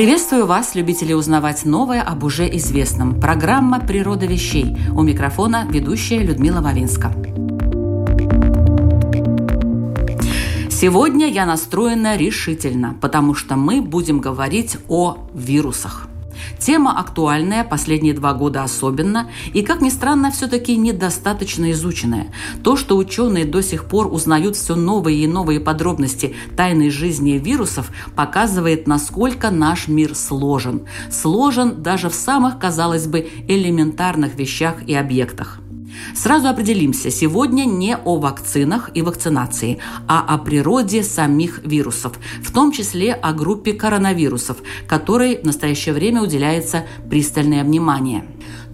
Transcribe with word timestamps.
Приветствую 0.00 0.46
вас, 0.46 0.74
любители 0.74 1.12
узнавать 1.12 1.66
новое 1.66 2.00
об 2.00 2.24
уже 2.24 2.48
известном. 2.56 3.20
Программа 3.20 3.80
«Природа 3.80 4.24
вещей». 4.24 4.74
У 4.96 5.02
микрофона 5.02 5.66
ведущая 5.68 6.20
Людмила 6.20 6.62
Вавинска. 6.62 7.12
Сегодня 10.70 11.30
я 11.30 11.44
настроена 11.44 12.16
решительно, 12.16 12.96
потому 12.98 13.34
что 13.34 13.56
мы 13.56 13.82
будем 13.82 14.20
говорить 14.20 14.78
о 14.88 15.18
вирусах. 15.34 16.09
Тема 16.58 16.98
актуальная, 16.98 17.64
последние 17.64 18.14
два 18.14 18.34
года 18.34 18.62
особенно, 18.62 19.30
и, 19.52 19.62
как 19.62 19.80
ни 19.80 19.90
странно, 19.90 20.30
все-таки 20.30 20.76
недостаточно 20.76 21.70
изученная. 21.72 22.32
То, 22.62 22.76
что 22.76 22.96
ученые 22.96 23.44
до 23.44 23.62
сих 23.62 23.84
пор 23.84 24.12
узнают 24.12 24.56
все 24.56 24.76
новые 24.76 25.24
и 25.24 25.26
новые 25.26 25.60
подробности 25.60 26.34
тайной 26.56 26.90
жизни 26.90 27.32
вирусов, 27.32 27.90
показывает, 28.14 28.86
насколько 28.86 29.50
наш 29.50 29.88
мир 29.88 30.14
сложен. 30.14 30.82
Сложен 31.10 31.82
даже 31.82 32.08
в 32.08 32.14
самых, 32.14 32.58
казалось 32.58 33.06
бы, 33.06 33.28
элементарных 33.48 34.34
вещах 34.34 34.76
и 34.86 34.94
объектах. 34.94 35.60
Сразу 36.14 36.48
определимся, 36.48 37.10
сегодня 37.10 37.64
не 37.64 37.96
о 37.96 38.18
вакцинах 38.18 38.90
и 38.94 39.02
вакцинации, 39.02 39.78
а 40.06 40.20
о 40.20 40.38
природе 40.38 41.02
самих 41.02 41.64
вирусов, 41.64 42.12
в 42.42 42.52
том 42.52 42.72
числе 42.72 43.12
о 43.14 43.32
группе 43.32 43.72
коронавирусов, 43.72 44.58
которой 44.86 45.38
в 45.38 45.44
настоящее 45.44 45.94
время 45.94 46.22
уделяется 46.22 46.84
пристальное 47.08 47.64
внимание. 47.64 48.24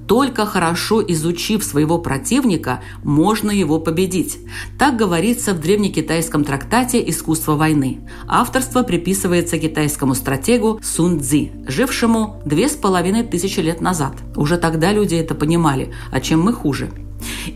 Только 0.07 0.47
хорошо 0.47 1.03
изучив 1.03 1.65
своего 1.65 1.99
противника, 1.99 2.81
можно 3.03 3.51
его 3.51 3.81
победить. 3.81 4.39
Так 4.79 4.97
говорится 4.97 5.53
в 5.53 5.61
древнекитайском 5.61 6.45
трактате 6.45 7.03
«Искусство 7.11 7.57
войны». 7.57 8.09
Авторство 8.29 8.83
приписывается 8.83 9.59
китайскому 9.59 10.15
стратегу 10.15 10.81
Сун 10.83 11.21
Цзи, 11.21 11.53
жившему 11.67 12.41
две 12.45 12.69
с 12.69 12.77
половиной 12.77 13.25
тысячи 13.25 13.61
лет 13.61 13.81
назад. 13.81 14.15
Уже 14.37 14.59
тогда 14.59 14.93
люди 14.93 15.17
это 15.17 15.35
понимали, 15.35 15.93
а 16.13 16.21
чем 16.21 16.41
мы 16.41 16.53
хуже– 16.53 16.91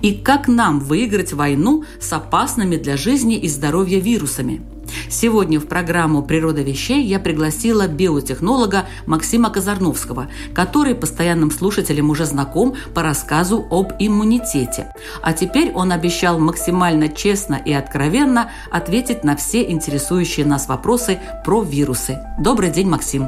и 0.02 0.14
как 0.14 0.48
нам 0.48 0.80
выиграть 0.80 1.32
войну 1.32 1.84
с 2.00 2.12
опасными 2.12 2.76
для 2.76 2.96
жизни 2.96 3.36
и 3.36 3.48
здоровья 3.48 3.98
вирусами. 3.98 4.62
Сегодня 5.08 5.60
в 5.60 5.66
программу 5.66 6.22
«Природа 6.22 6.62
вещей» 6.62 7.04
я 7.04 7.18
пригласила 7.20 7.86
биотехнолога 7.86 8.86
Максима 9.06 9.50
Казарновского, 9.50 10.28
который 10.54 10.94
постоянным 10.94 11.50
слушателям 11.50 12.10
уже 12.10 12.24
знаком 12.24 12.74
по 12.94 13.02
рассказу 13.02 13.66
об 13.70 13.92
иммунитете. 13.98 14.92
А 15.22 15.32
теперь 15.32 15.72
он 15.72 15.92
обещал 15.92 16.38
максимально 16.38 17.08
честно 17.08 17.54
и 17.54 17.72
откровенно 17.72 18.50
ответить 18.70 19.24
на 19.24 19.36
все 19.36 19.68
интересующие 19.70 20.46
нас 20.46 20.68
вопросы 20.68 21.18
про 21.44 21.62
вирусы. 21.62 22.18
Добрый 22.38 22.70
день, 22.70 22.88
Максим. 22.88 23.26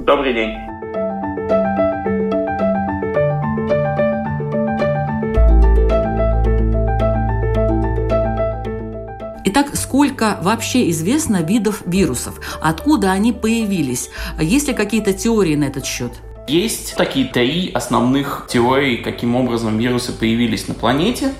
Добрый 0.00 0.34
день. 0.34 0.69
Итак, 9.52 9.70
сколько 9.74 10.38
вообще 10.42 10.90
известно 10.90 11.42
видов 11.42 11.82
вирусов? 11.84 12.38
Откуда 12.62 13.10
они 13.10 13.32
появились? 13.32 14.08
Есть 14.40 14.68
ли 14.68 14.74
какие-то 14.74 15.12
теории 15.12 15.56
на 15.56 15.64
этот 15.64 15.84
счет? 15.84 16.12
Есть 16.46 16.94
такие 16.94 17.26
три 17.26 17.72
основных 17.74 18.46
теории, 18.48 18.98
каким 18.98 19.34
образом 19.34 19.76
вирусы 19.76 20.12
появились 20.12 20.68
на 20.68 20.74
планете. 20.74 21.32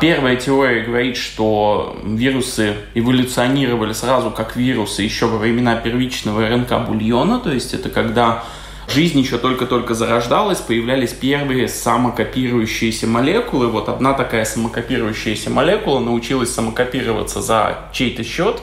Первая 0.00 0.34
теория 0.34 0.82
говорит, 0.82 1.16
что 1.16 1.96
вирусы 2.04 2.74
эволюционировали 2.94 3.92
сразу 3.92 4.32
как 4.32 4.56
вирусы 4.56 5.02
еще 5.02 5.26
во 5.26 5.38
времена 5.38 5.76
первичного 5.76 6.48
РНК-бульона, 6.48 7.38
то 7.38 7.52
есть 7.52 7.74
это 7.74 7.90
когда 7.90 8.42
жизнь 8.88 9.18
еще 9.20 9.38
только-только 9.38 9.94
зарождалась, 9.94 10.60
появлялись 10.60 11.12
первые 11.12 11.68
самокопирующиеся 11.68 13.06
молекулы. 13.06 13.68
Вот 13.68 13.88
одна 13.88 14.14
такая 14.14 14.44
самокопирующаяся 14.44 15.50
молекула 15.50 16.00
научилась 16.00 16.52
самокопироваться 16.52 17.40
за 17.40 17.90
чей-то 17.92 18.24
счет 18.24 18.60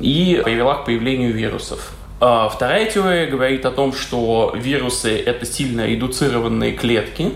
и 0.00 0.40
привела 0.44 0.76
к 0.76 0.84
появлению 0.84 1.32
вирусов. 1.32 1.92
А 2.20 2.48
вторая 2.48 2.88
теория 2.88 3.26
говорит 3.26 3.66
о 3.66 3.72
том, 3.72 3.92
что 3.92 4.52
вирусы– 4.54 5.10
это 5.26 5.44
сильно 5.44 5.86
редуцированные 5.86 6.72
клетки, 6.72 7.32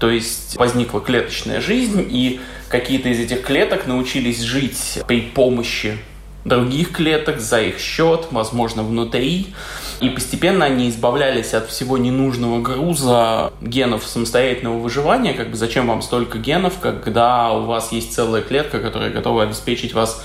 то 0.00 0.08
есть 0.10 0.56
возникла 0.56 1.00
клеточная 1.00 1.60
жизнь, 1.60 2.06
и 2.10 2.40
какие-то 2.68 3.10
из 3.10 3.20
этих 3.20 3.42
клеток 3.42 3.86
научились 3.86 4.40
жить 4.40 5.00
при 5.06 5.20
помощи 5.20 5.98
других 6.44 6.92
клеток 6.92 7.40
за 7.40 7.60
их 7.60 7.78
счет, 7.78 8.28
возможно, 8.30 8.82
внутри. 8.82 9.54
И 10.00 10.08
постепенно 10.08 10.66
они 10.66 10.90
избавлялись 10.90 11.54
от 11.54 11.68
всего 11.70 11.96
ненужного 11.96 12.60
груза 12.60 13.52
генов 13.60 14.04
самостоятельного 14.06 14.78
выживания. 14.78 15.32
Как 15.34 15.50
бы 15.50 15.56
зачем 15.56 15.86
вам 15.86 16.02
столько 16.02 16.38
генов, 16.38 16.78
когда 16.80 17.52
у 17.52 17.64
вас 17.64 17.92
есть 17.92 18.12
целая 18.14 18.42
клетка, 18.42 18.80
которая 18.80 19.10
готова 19.10 19.44
обеспечить 19.44 19.94
вас 19.94 20.22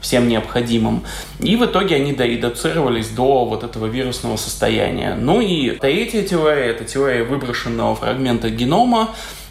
всем 0.00 0.28
необходимым. 0.28 1.04
И 1.40 1.56
в 1.56 1.64
итоге 1.66 1.96
они 1.96 2.12
доредуцировались 2.12 3.08
до 3.08 3.44
вот 3.44 3.62
этого 3.64 3.86
вирусного 3.86 4.36
состояния. 4.36 5.14
Ну 5.14 5.40
и 5.40 5.72
третья 5.72 6.22
теория– 6.22 6.64
это 6.70 6.84
теория 6.84 7.22
выброшенного 7.22 7.94
фрагмента 7.94 8.48
генома, 8.48 9.10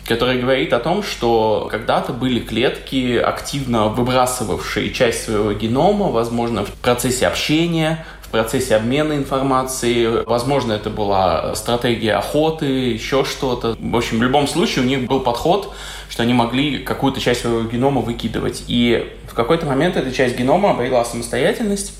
который 0.10 0.42
говорит 0.42 0.74
о 0.74 0.80
том, 0.80 1.04
что 1.04 1.68
когда-то 1.70 2.14
были 2.14 2.40
клетки, 2.40 3.16
активно 3.16 3.90
выбрасывавшие 3.90 4.92
часть 4.92 5.26
своего 5.26 5.54
генома, 5.54 6.08
возможно, 6.08 6.66
в 6.66 6.72
процессе 6.74 7.28
общения, 7.28 8.04
в 8.24 8.30
процессе 8.30 8.76
обмена 8.76 9.14
информацией. 9.14 10.24
Возможно, 10.26 10.74
это 10.74 10.90
была 10.90 11.54
стратегия 11.54 12.14
охоты, 12.14 12.66
еще 12.66 13.24
что-то. 13.24 13.78
В 13.80 13.96
общем, 13.96 14.18
в 14.18 14.24
любом 14.24 14.48
случае 14.48 14.84
у 14.84 14.88
них 14.88 15.06
был 15.06 15.20
подход, 15.20 15.76
что 16.10 16.24
они 16.24 16.34
могли 16.34 16.80
какую-то 16.80 17.22
часть 17.22 17.42
своего 17.42 17.62
генома 17.62 18.02
выкидывать. 18.02 18.64
И 18.68 19.16
в 19.28 19.36
какой-то 19.36 19.68
момент 19.68 19.96
эта 19.96 20.12
часть 20.12 20.36
генома 20.36 20.72
обрела 20.72 21.06
самостоятельность 21.06 21.94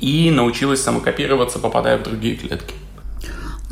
и 0.00 0.32
научилась 0.32 0.82
самокопироваться, 0.82 1.60
попадая 1.60 1.96
в 1.96 2.02
другие 2.02 2.34
клетки. 2.34 2.74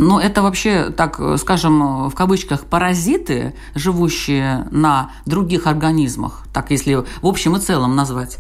Но 0.01 0.19
это 0.19 0.41
вообще, 0.41 0.89
так 0.89 1.21
скажем, 1.39 2.09
в 2.09 2.15
кавычках, 2.15 2.65
паразиты, 2.65 3.55
живущие 3.75 4.67
на 4.71 5.11
других 5.27 5.67
организмах, 5.67 6.45
так 6.55 6.71
если 6.71 6.95
в 6.95 7.27
общем 7.27 7.57
и 7.57 7.61
целом 7.61 7.95
назвать. 7.97 8.39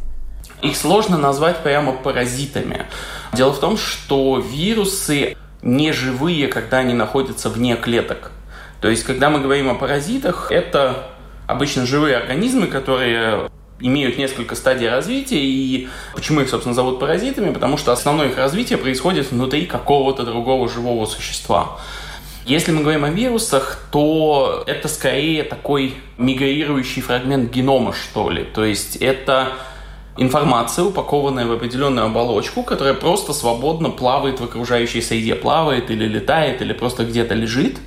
Их 0.62 0.74
сложно 0.74 1.18
назвать 1.18 1.62
прямо 1.62 1.92
паразитами. 1.92 2.86
Дело 3.34 3.52
в 3.52 3.60
том, 3.60 3.76
что 3.76 4.38
вирусы 4.38 5.36
не 5.60 5.92
живые, 5.92 6.48
когда 6.48 6.78
они 6.78 6.94
находятся 6.94 7.50
вне 7.50 7.76
клеток. 7.76 8.32
То 8.80 8.88
есть, 8.88 9.04
когда 9.04 9.28
мы 9.28 9.40
говорим 9.40 9.68
о 9.68 9.74
паразитах, 9.74 10.50
это 10.50 11.10
обычно 11.46 11.84
живые 11.84 12.16
организмы, 12.16 12.68
которые 12.68 13.50
имеют 13.80 14.18
несколько 14.18 14.54
стадий 14.54 14.88
развития, 14.88 15.40
и 15.40 15.88
почему 16.14 16.40
их, 16.40 16.48
собственно, 16.48 16.74
зовут 16.74 17.00
паразитами? 17.00 17.52
Потому 17.52 17.76
что 17.76 17.92
основное 17.92 18.28
их 18.28 18.36
развитие 18.36 18.78
происходит 18.78 19.30
внутри 19.30 19.66
какого-то 19.66 20.24
другого 20.24 20.68
живого 20.68 21.06
существа. 21.06 21.78
Если 22.46 22.72
мы 22.72 22.82
говорим 22.82 23.04
о 23.04 23.10
вирусах, 23.10 23.86
то 23.92 24.64
это 24.66 24.88
скорее 24.88 25.44
такой 25.44 25.94
мигрирующий 26.18 27.02
фрагмент 27.02 27.52
генома, 27.52 27.92
что 27.92 28.30
ли. 28.30 28.44
То 28.44 28.64
есть 28.64 28.96
это 28.96 29.52
информация, 30.16 30.84
упакованная 30.84 31.46
в 31.46 31.52
определенную 31.52 32.06
оболочку, 32.06 32.62
которая 32.62 32.94
просто 32.94 33.32
свободно 33.32 33.90
плавает 33.90 34.40
в 34.40 34.44
окружающей 34.44 35.00
среде, 35.00 35.34
плавает 35.34 35.90
или 35.90 36.06
летает, 36.06 36.62
или 36.62 36.72
просто 36.72 37.04
где-то 37.04 37.34
лежит 37.34 37.78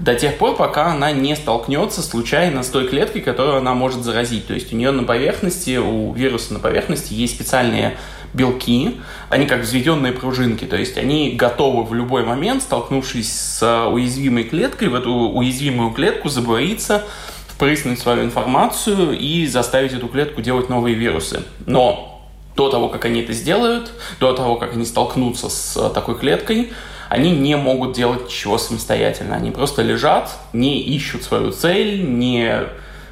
до 0.00 0.14
тех 0.14 0.38
пор, 0.38 0.56
пока 0.56 0.92
она 0.92 1.12
не 1.12 1.36
столкнется 1.36 2.02
случайно 2.02 2.62
с 2.62 2.68
той 2.68 2.88
клеткой, 2.88 3.20
которую 3.20 3.58
она 3.58 3.74
может 3.74 4.02
заразить. 4.02 4.46
То 4.46 4.54
есть 4.54 4.72
у 4.72 4.76
нее 4.76 4.90
на 4.90 5.04
поверхности, 5.04 5.76
у 5.76 6.12
вируса 6.14 6.54
на 6.54 6.58
поверхности 6.58 7.12
есть 7.12 7.34
специальные 7.34 7.96
белки, 8.32 9.00
они 9.28 9.46
как 9.46 9.62
взведенные 9.62 10.12
пружинки, 10.12 10.64
то 10.64 10.76
есть 10.76 10.96
они 10.96 11.32
готовы 11.32 11.84
в 11.84 11.92
любой 11.94 12.24
момент, 12.24 12.62
столкнувшись 12.62 13.32
с 13.32 13.86
уязвимой 13.88 14.44
клеткой, 14.44 14.88
в 14.88 14.94
эту 14.94 15.10
уязвимую 15.12 15.90
клетку 15.90 16.28
забориться, 16.28 17.04
впрыснуть 17.48 17.98
свою 17.98 18.22
информацию 18.22 19.18
и 19.18 19.46
заставить 19.46 19.92
эту 19.92 20.06
клетку 20.06 20.40
делать 20.42 20.68
новые 20.68 20.94
вирусы. 20.94 21.42
Но 21.66 22.24
до 22.56 22.70
того, 22.70 22.88
как 22.88 23.04
они 23.04 23.20
это 23.20 23.32
сделают, 23.32 23.90
до 24.20 24.32
того, 24.32 24.56
как 24.56 24.74
они 24.74 24.84
столкнутся 24.84 25.48
с 25.48 25.90
такой 25.90 26.16
клеткой, 26.16 26.72
они 27.10 27.32
не 27.32 27.56
могут 27.56 27.92
делать 27.96 28.28
чего 28.28 28.56
самостоятельно. 28.56 29.34
Они 29.34 29.50
просто 29.50 29.82
лежат, 29.82 30.30
не 30.52 30.80
ищут 30.80 31.24
свою 31.24 31.50
цель, 31.50 32.08
не 32.08 32.68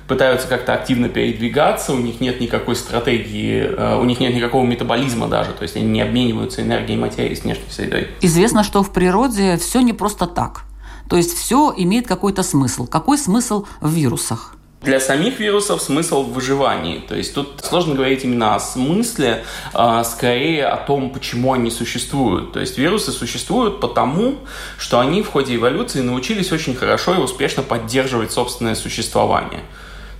пытаются 0.06 0.46
как-то 0.46 0.72
активно 0.72 1.08
передвигаться, 1.08 1.92
у 1.92 1.98
них 1.98 2.20
нет 2.20 2.40
никакой 2.40 2.76
стратегии, 2.76 3.60
э, 3.60 3.98
у 3.98 4.04
них 4.04 4.20
нет 4.20 4.34
никакого 4.34 4.64
метаболизма 4.64 5.26
даже, 5.26 5.50
то 5.50 5.64
есть 5.64 5.76
они 5.76 5.86
не 5.86 6.00
обмениваются 6.00 6.62
энергией 6.62 6.96
материи 6.96 7.34
с 7.34 7.42
внешней 7.42 7.70
средой. 7.70 8.08
Известно, 8.22 8.62
что 8.62 8.84
в 8.84 8.92
природе 8.92 9.56
все 9.58 9.80
не 9.80 9.92
просто 9.92 10.26
так. 10.26 10.62
То 11.10 11.16
есть 11.16 11.36
все 11.36 11.74
имеет 11.76 12.06
какой-то 12.06 12.44
смысл. 12.44 12.86
Какой 12.86 13.18
смысл 13.18 13.66
в 13.80 13.90
вирусах? 13.92 14.54
Для 14.82 15.00
самих 15.00 15.40
вирусов 15.40 15.82
смысл 15.82 16.22
в 16.22 16.32
выживании. 16.32 17.00
То 17.00 17.16
есть 17.16 17.34
тут 17.34 17.60
сложно 17.64 17.94
говорить 17.94 18.24
именно 18.24 18.54
о 18.54 18.60
смысле, 18.60 19.44
а 19.74 20.04
скорее 20.04 20.66
о 20.66 20.76
том, 20.76 21.10
почему 21.10 21.52
они 21.52 21.70
существуют. 21.70 22.52
То 22.52 22.60
есть 22.60 22.78
вирусы 22.78 23.10
существуют 23.10 23.80
потому, 23.80 24.36
что 24.78 25.00
они 25.00 25.22
в 25.22 25.28
ходе 25.28 25.56
эволюции 25.56 26.00
научились 26.00 26.52
очень 26.52 26.76
хорошо 26.76 27.14
и 27.14 27.18
успешно 27.18 27.64
поддерживать 27.64 28.30
собственное 28.30 28.76
существование. 28.76 29.62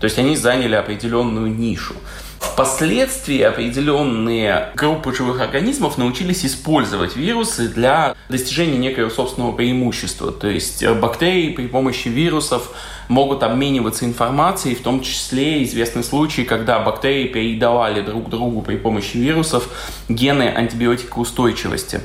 То 0.00 0.05
есть 0.05 0.19
они 0.19 0.37
заняли 0.37 0.75
определенную 0.75 1.50
нишу. 1.55 1.95
Впоследствии 2.39 3.41
определенные 3.41 4.71
группы 4.75 5.15
живых 5.15 5.41
организмов 5.41 5.99
научились 5.99 6.45
использовать 6.45 7.17
вирусы 7.17 7.69
для 7.69 8.15
достижения 8.29 8.79
некоего 8.79 9.11
собственного 9.11 9.53
преимущества. 9.53 10.31
То 10.31 10.49
есть 10.49 10.83
э, 10.83 10.95
бактерии 10.95 11.50
при 11.50 11.67
помощи 11.67 12.09
вирусов 12.09 12.71
могут 13.09 13.43
обмениваться 13.43 14.05
информацией, 14.05 14.77
в 14.77 14.83
том 14.83 15.03
числе 15.03 15.65
известны 15.65 16.05
случаи, 16.05 16.43
когда 16.43 16.79
бактерии 16.79 17.27
передавали 17.27 18.03
друг 18.03 18.29
другу 18.29 18.62
при 18.62 18.77
помощи 18.77 19.17
вирусов 19.17 19.69
гены 20.09 20.49
антибиотикоустойчивости. 20.49 22.00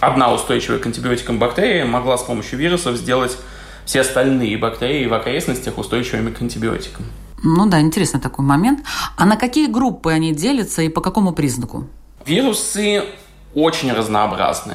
Одна 0.00 0.32
устойчивая 0.32 0.80
к 0.80 0.86
антибиотикам 0.86 1.38
бактерия 1.38 1.84
могла 1.86 2.18
с 2.18 2.22
помощью 2.22 2.58
вирусов 2.58 2.96
сделать 2.96 3.38
все 3.86 4.00
остальные 4.00 4.58
бактерии 4.58 5.06
в 5.06 5.14
окрестностях 5.14 5.78
устойчивыми 5.78 6.30
к 6.30 6.42
антибиотикам. 6.42 7.06
Ну 7.42 7.66
да, 7.66 7.80
интересный 7.80 8.20
такой 8.20 8.44
момент. 8.44 8.80
А 9.16 9.24
на 9.24 9.36
какие 9.36 9.66
группы 9.66 10.12
они 10.12 10.32
делятся 10.32 10.82
и 10.82 10.88
по 10.88 11.00
какому 11.00 11.32
признаку? 11.32 11.86
Вирусы 12.24 13.04
очень 13.54 13.92
разнообразны. 13.92 14.74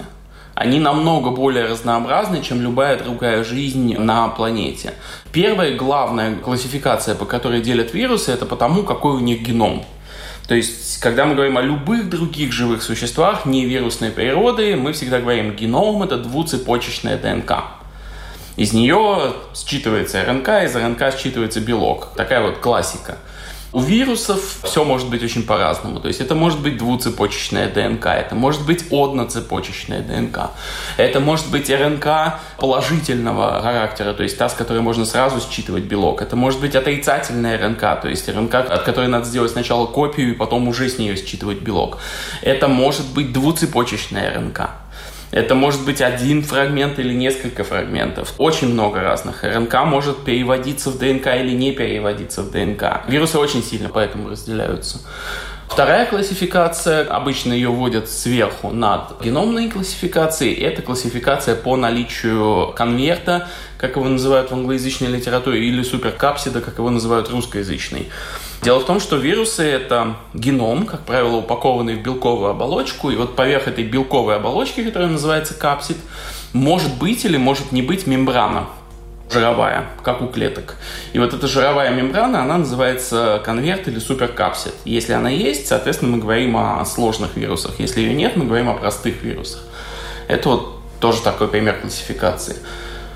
Они 0.53 0.79
намного 0.79 1.29
более 1.29 1.65
разнообразны, 1.65 2.41
чем 2.41 2.61
любая 2.61 2.97
другая 2.97 3.43
жизнь 3.43 3.95
на 3.97 4.27
планете. 4.29 4.95
Первая 5.31 5.77
главная 5.77 6.35
классификация, 6.35 7.13
по 7.13 7.25
которой 7.25 7.61
делят 7.61 7.93
вирусы, 7.93 8.31
это 8.31 8.45
потому, 8.45 8.83
какой 8.83 9.13
у 9.13 9.19
них 9.19 9.43
геном. 9.43 9.83
То 10.47 10.55
есть, 10.55 10.99
когда 10.99 11.25
мы 11.25 11.35
говорим 11.35 11.57
о 11.57 11.61
любых 11.61 12.09
других 12.09 12.51
живых 12.51 12.81
существах 12.81 13.45
не 13.45 13.65
вирусной 13.65 14.09
природы, 14.09 14.75
мы 14.75 14.93
всегда 14.93 15.19
говорим, 15.19 15.55
геном– 15.55 16.01
это 16.03 16.17
двуцепочечная 16.17 17.17
ДНК. 17.17 17.76
Из 18.57 18.73
нее 18.73 19.33
считывается 19.53 20.25
РНК, 20.25 20.47
из 20.65 20.75
РНК 20.75 21.01
считывается 21.15 21.59
белок. 21.59 22.09
Такая 22.15 22.41
вот 22.41 22.57
классика. 22.57 23.19
У 23.71 23.81
вирусов 23.81 24.61
все 24.63 24.83
может 24.83 25.09
быть 25.09 25.21
очень 25.21 25.43
по-разному. 25.43 25.99
То 25.99 26.07
есть 26.07 26.21
это 26.21 26.33
может 26.33 26.59
быть 26.61 26.77
двуцепочечная 26.77 27.69
ДНК, 27.69 28.07
это 28.07 28.33
может 28.33 28.65
быть 28.65 28.91
одноцепочечная 28.91 30.01
ДНК, 30.01 30.49
это 30.95 31.19
может 31.19 31.51
быть 31.51 31.69
РНК 31.69 32.39
положительного 32.57 33.61
характера, 33.61 34.13
то 34.13 34.23
есть 34.23 34.39
та, 34.39 34.49
с 34.49 34.55
которой 34.55 34.81
можно 34.81 35.05
сразу 35.05 35.39
считывать 35.39 35.83
белок. 35.83 36.23
Это 36.23 36.35
может 36.35 36.59
быть 36.59 36.75
отрицательная 36.75 37.59
РНК, 37.59 38.01
то 38.01 38.07
есть 38.07 38.27
РНК, 38.27 38.55
от 38.55 38.83
которой 38.83 39.07
надо 39.09 39.25
сделать 39.25 39.51
сначала 39.51 39.85
копию 39.85 40.31
и 40.31 40.33
потом 40.33 40.67
уже 40.67 40.89
с 40.89 40.97
нее 40.97 41.15
считывать 41.15 41.59
белок. 41.59 41.99
Это 42.41 42.67
может 42.67 43.05
быть 43.13 43.31
двуцепочечная 43.33 44.33
РНК. 44.33 44.61
Это 45.31 45.55
может 45.55 45.83
быть 45.85 46.01
один 46.01 46.41
фрагмент 46.41 46.99
или 46.99 47.13
несколько 47.13 47.63
фрагментов. 47.63 48.33
Очень 48.37 48.69
много 48.69 49.01
разных. 49.01 49.43
РНК 49.43 49.83
может 49.85 50.23
переводиться 50.23 50.89
в 50.89 50.97
ДНК 50.97 51.27
или 51.35 51.51
не 51.51 51.73
переводиться 51.73 52.43
в 52.43 52.51
ДНК. 52.51 53.01
Вирусы 53.07 53.37
очень 53.37 53.61
сильно 53.63 53.89
поэтому 53.89 54.29
разделяются. 54.29 54.99
Вторая 55.67 56.05
классификация, 56.05 57.05
обычно 57.05 57.51
ее 57.51 57.69
вводят 57.69 58.09
сверху 58.09 58.71
над 58.71 59.21
геномной 59.21 59.69
классификацией, 59.69 60.55
это 60.55 60.81
классификация 60.81 61.55
по 61.55 61.75
наличию 61.75 62.73
конверта, 62.73 63.49
как 63.77 63.97
его 63.97 64.07
называют 64.07 64.49
в 64.49 64.53
англоязычной 64.53 65.09
литературе, 65.09 65.67
или 65.67 65.83
суперкапсида, 65.83 66.61
как 66.61 66.77
его 66.77 66.89
называют 66.89 67.29
русскоязычный. 67.29 68.09
Дело 68.63 68.79
в 68.79 68.85
том, 68.85 68.99
что 68.99 69.15
вирусы– 69.17 69.63
это 69.63 70.15
геном, 70.33 70.85
как 70.85 71.01
правило, 71.05 71.37
упакованный 71.37 71.95
в 71.95 72.01
белковую 72.01 72.49
оболочку, 72.49 73.11
и 73.11 73.15
вот 73.15 73.35
поверх 73.35 73.67
этой 73.67 73.83
белковой 73.83 74.35
оболочки, 74.35 74.83
которая 74.83 75.09
называется 75.09 75.53
капсид, 75.53 75.97
может 76.53 76.97
быть 76.97 77.23
или 77.23 77.37
может 77.37 77.71
не 77.71 77.81
быть 77.81 78.07
мембрана 78.07 78.67
жировая, 79.31 79.85
как 80.03 80.21
у 80.21 80.27
клеток. 80.27 80.75
И 81.13 81.19
вот 81.19 81.33
эта 81.33 81.47
жировая 81.47 81.91
мембрана, 81.91 82.43
она 82.43 82.57
называется 82.57 83.41
конверт 83.43 83.87
или 83.87 83.99
суперкапсид. 83.99 84.73
Если 84.85 85.13
она 85.13 85.29
есть, 85.29 85.67
соответственно, 85.67 86.15
мы 86.15 86.21
говорим 86.21 86.55
о 86.57 86.83
сложных 86.85 87.35
вирусах. 87.35 87.79
Если 87.79 88.01
ее 88.01 88.13
нет, 88.13 88.35
мы 88.35 88.45
говорим 88.45 88.69
о 88.69 88.73
простых 88.73 89.21
вирусах. 89.23 89.63
Это 90.27 90.49
вот 90.49 90.79
тоже 90.99 91.21
такой 91.21 91.47
пример 91.47 91.79
классификации. 91.79 92.57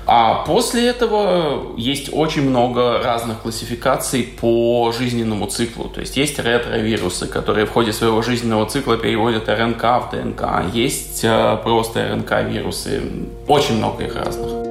А 0.06 0.44
после 0.44 0.88
этого 0.88 1.74
есть 1.76 2.10
очень 2.12 2.42
много 2.42 3.00
разных 3.02 3.40
классификаций 3.42 4.22
по 4.40 4.92
жизненному 4.96 5.46
циклу. 5.46 5.88
То 5.88 6.00
есть 6.00 6.16
есть 6.16 6.38
ретровирусы, 6.38 7.26
которые 7.26 7.66
в 7.66 7.70
ходе 7.70 7.92
своего 7.92 8.20
жизненного 8.22 8.66
цикла 8.66 8.96
переводят 8.96 9.48
РНК 9.48 9.82
в 9.82 10.08
ДНК. 10.12 10.74
Есть 10.74 11.20
э, 11.22 11.56
просто 11.62 12.00
РНК-вирусы. 12.00 13.02
Очень 13.46 13.76
много 13.76 14.04
их 14.04 14.16
разных. 14.16 14.61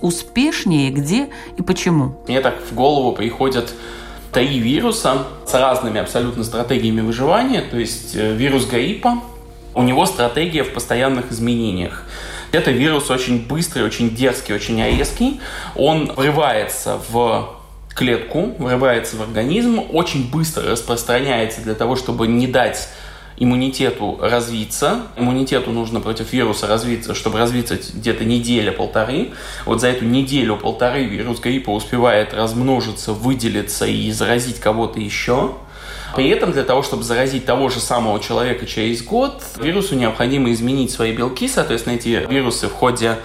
Успешнее, 0.00 0.90
где 0.90 1.28
и 1.56 1.62
почему? 1.62 2.16
Мне 2.26 2.40
так 2.40 2.56
в 2.60 2.74
голову 2.74 3.12
приходят 3.12 3.72
три 4.32 4.58
вируса 4.58 5.26
с 5.46 5.54
разными 5.54 6.00
абсолютно 6.00 6.44
стратегиями 6.44 7.00
выживания. 7.00 7.62
То 7.62 7.78
есть 7.78 8.14
э, 8.14 8.34
вирус 8.34 8.66
гриппа, 8.66 9.20
у 9.74 9.82
него 9.82 10.06
стратегия 10.06 10.64
в 10.64 10.72
постоянных 10.72 11.32
изменениях. 11.32 12.04
Это 12.52 12.70
вирус 12.70 13.10
очень 13.10 13.46
быстрый, 13.46 13.84
очень 13.84 14.10
дерзкий, 14.10 14.54
очень 14.54 14.82
резкий. 14.82 15.40
Он 15.76 16.12
врывается 16.12 17.00
в 17.10 17.56
клетку, 17.94 18.54
врывается 18.58 19.16
в 19.16 19.22
организм, 19.22 19.80
очень 19.92 20.30
быстро 20.30 20.70
распространяется 20.70 21.60
для 21.60 21.74
того, 21.74 21.96
чтобы 21.96 22.26
не 22.26 22.46
дать 22.46 22.88
иммунитету 23.36 24.18
развиться. 24.20 25.02
Иммунитету 25.16 25.70
нужно 25.70 26.00
против 26.00 26.32
вируса 26.32 26.66
развиться, 26.66 27.14
чтобы 27.14 27.38
развиться 27.38 27.76
где-то 27.94 28.24
неделя-полторы. 28.24 29.30
Вот 29.64 29.80
за 29.80 29.88
эту 29.88 30.04
неделю-полторы 30.04 31.04
вирус 31.04 31.40
гриппа 31.40 31.70
успевает 31.70 32.34
размножиться, 32.34 33.12
выделиться 33.12 33.86
и 33.86 34.10
заразить 34.12 34.60
кого-то 34.60 35.00
еще. 35.00 35.52
При 36.14 36.28
этом 36.28 36.52
для 36.52 36.64
того, 36.64 36.82
чтобы 36.82 37.02
заразить 37.02 37.46
того 37.46 37.68
же 37.68 37.80
самого 37.80 38.20
человека 38.20 38.66
через 38.66 39.02
год, 39.02 39.42
вирусу 39.56 39.94
необходимо 39.94 40.50
изменить 40.52 40.90
свои 40.90 41.12
белки. 41.12 41.48
Соответственно, 41.48 41.94
эти 41.94 42.26
вирусы 42.28 42.68
в 42.68 42.72
ходе 42.72 43.16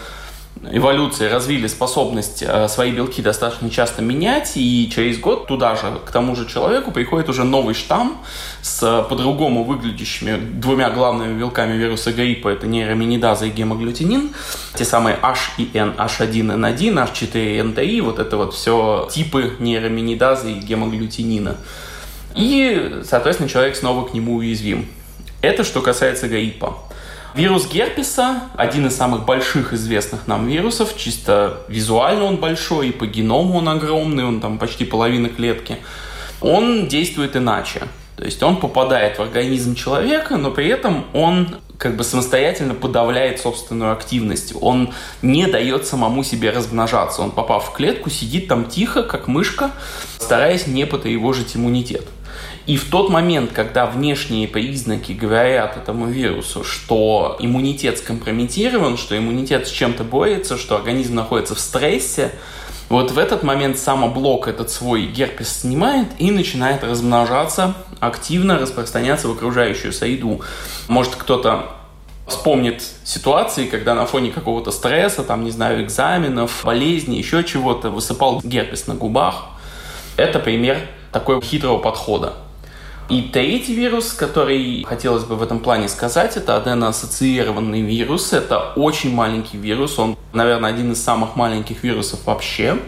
эволюции 0.63 1.27
развили 1.27 1.67
способность 1.67 2.43
э, 2.45 2.67
свои 2.67 2.91
белки 2.91 3.21
достаточно 3.21 3.69
часто 3.69 4.01
менять, 4.01 4.53
и 4.55 4.89
через 4.93 5.19
год 5.19 5.47
туда 5.47 5.75
же, 5.75 6.00
к 6.05 6.12
тому 6.12 6.35
же 6.35 6.47
человеку, 6.47 6.91
приходит 6.91 7.29
уже 7.29 7.43
новый 7.43 7.74
штамм 7.74 8.17
с 8.62 9.05
по-другому 9.09 9.63
выглядящими 9.63 10.38
двумя 10.38 10.89
главными 10.89 11.38
белками 11.38 11.77
вируса 11.77 12.12
гриппа, 12.12 12.50
это 12.50 12.67
нейроминидаза 12.67 13.45
и 13.45 13.50
гемоглютинин, 13.50 14.31
те 14.75 14.85
самые 14.85 15.17
H 15.21 15.51
и 15.57 15.69
N, 15.74 15.93
H1N1, 15.97 17.12
H4N3, 17.13 18.01
вот 18.01 18.19
это 18.19 18.38
вот 18.38 18.53
все 18.53 19.07
типы 19.12 19.53
нейроминидазы 19.59 20.51
и 20.51 20.59
гемоглютинина. 20.59 21.57
И, 22.35 23.01
соответственно, 23.05 23.50
человек 23.50 23.75
снова 23.75 24.07
к 24.07 24.13
нему 24.13 24.35
уязвим. 24.35 24.88
Это 25.41 25.63
что 25.63 25.81
касается 25.81 26.27
гриппа. 26.27 26.77
Вирус 27.36 27.68
герпеса– 27.68 28.44
один 28.56 28.88
из 28.88 28.96
самых 28.96 29.25
больших 29.25 29.74
известных 29.74 30.25
нам 30.25 30.48
вирусов. 30.48 30.96
Чисто 30.96 31.58
визуально 31.68 32.24
он 32.24 32.38
большой, 32.38 32.88
и 32.88 32.92
по 32.94 33.06
геному 33.06 33.58
он 33.58 33.68
огромный, 33.68 34.24
он 34.24 34.39
там 34.39 34.58
почти 34.58 34.86
половина 34.86 35.27
клетки. 35.27 35.80
Он 36.39 36.88
действует 36.88 37.36
иначе. 37.36 37.82
То 38.15 38.24
есть 38.24 38.42
он 38.42 38.56
попадает 38.56 39.18
в 39.18 39.22
организм 39.22 39.75
человека, 39.75 40.38
но 40.38 40.50
при 40.50 40.68
этом 40.68 41.08
он 41.12 41.58
как 41.77 41.98
бы 41.98 42.06
самостоятельно 42.06 42.74
подавляет 42.74 43.42
собственную 43.42 43.92
активность. 43.92 44.54
Он 44.62 44.94
не 45.22 45.46
дает 45.48 45.86
самому 45.86 46.24
себе 46.24 46.51
размножаться. 46.51 47.22
Он, 47.22 47.32
попав 47.32 47.68
в 47.68 47.74
клетку, 47.74 48.10
сидит 48.10 48.48
там 48.48 48.63
тихо, 48.70 49.04
как 49.04 49.27
мышка, 49.27 49.72
стараясь 50.20 50.68
не 50.68 50.86
потревожить 50.86 51.58
иммунитет. 51.58 52.08
И 52.65 52.77
в 52.77 52.89
тот 52.89 53.10
момент, 53.10 53.51
когда 53.51 53.86
внешние 53.86 54.48
признаки 54.48 55.12
говорят 55.12 55.77
этому 55.77 56.07
вирусу, 56.07 56.63
что 56.63 57.38
иммунитет 57.39 58.00
скомпрометирован, 58.00 58.98
что 58.98 59.15
иммунитет 59.15 59.67
с 59.67 59.72
чем-то 59.72 60.03
борется, 60.03 60.57
что 60.57 60.75
организм 60.75 61.13
находится 61.13 61.53
в 61.53 61.60
стрессе, 61.60 62.31
Вот 62.88 63.12
в 63.12 63.17
этот 63.17 63.41
момент 63.41 63.79
самоблок 63.79 64.48
этот 64.48 64.69
свой 64.69 65.07
герпес 65.07 65.62
снимает 65.62 66.07
и 66.19 66.29
начинает 66.29 66.84
размножаться, 66.84 67.74
активно 68.00 68.60
распространяться 68.60 69.27
в 69.27 69.31
окружающую 69.31 69.91
среду. 69.91 70.41
Может 70.88 71.15
кто-то 71.15 71.72
вспомнит 72.27 72.84
ситуации, 73.03 73.65
когда 73.65 73.95
на 73.95 74.05
фоне 74.05 74.29
какого-то 74.31 74.72
стресса, 74.72 75.24
там, 75.24 75.43
не 75.43 75.51
знаю, 75.51 75.84
экзаменов, 75.84 76.62
болезни, 76.63 77.15
еще 77.15 77.43
чего-то, 77.43 77.89
высыпал 77.89 78.41
герпес 78.43 78.86
на 78.86 78.93
губах. 78.93 79.45
Это 80.15 80.39
пример 80.39 80.77
такого 81.12 81.41
хитрого 81.41 81.79
подхода. 81.79 82.34
И 83.07 83.21
третий 83.21 83.75
вирус, 83.75 84.13
который 84.13 84.83
хотелось 84.83 85.24
бы 85.25 85.35
в 85.35 85.43
этом 85.43 85.59
плане 85.59 85.88
сказать, 85.89 86.38
это 86.38 86.57
аденоассоциированный 86.57 87.81
вирус. 87.81 88.33
Это 88.33 88.71
очень 88.75 89.13
маленький 89.13 89.57
вирус, 89.57 90.00
он, 90.00 90.17
наверное, 90.33 90.71
один 90.71 90.91
из 90.91 91.03
самых 91.03 91.35
маленьких 91.35 91.83
вирусов 91.83 92.25
вообще. 92.25 92.79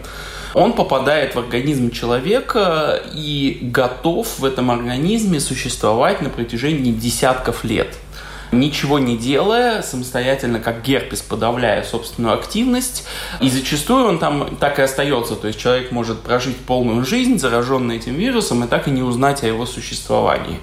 Он 0.54 0.72
попадает 0.72 1.34
в 1.34 1.38
организм 1.38 1.90
человека 1.90 3.00
и 3.14 3.58
готов 3.62 4.40
в 4.40 4.44
этом 4.44 4.70
организме 4.70 5.38
существовать 5.40 6.20
на 6.20 6.30
протяжении 6.30 6.92
десятков 6.92 7.64
лет– 7.64 7.94
ничего 8.52 8.98
не 8.98 9.16
делая, 9.16 9.82
самостоятельно, 9.82 10.60
как 10.60 10.82
герпес, 10.82 11.22
подавляя 11.22 11.82
собственную 11.82 12.34
активность. 12.34 13.06
И 13.40 13.48
зачастую 13.48 14.06
он 14.06 14.18
там 14.18 14.56
так 14.56 14.78
и 14.78 14.82
остается. 14.82 15.36
То 15.36 15.48
есть 15.48 15.58
человек 15.58 15.92
может 15.92 16.20
прожить 16.22 16.56
полную 16.56 17.04
жизнь, 17.04 17.38
зараженный 17.38 17.96
этим 17.96 18.14
вирусом, 18.14 18.64
и 18.64 18.68
так 18.68 18.88
и 18.88 18.90
не 18.90 19.02
узнать 19.02 19.42
о 19.42 19.46
его 19.46 19.66
существовании. 19.66 20.60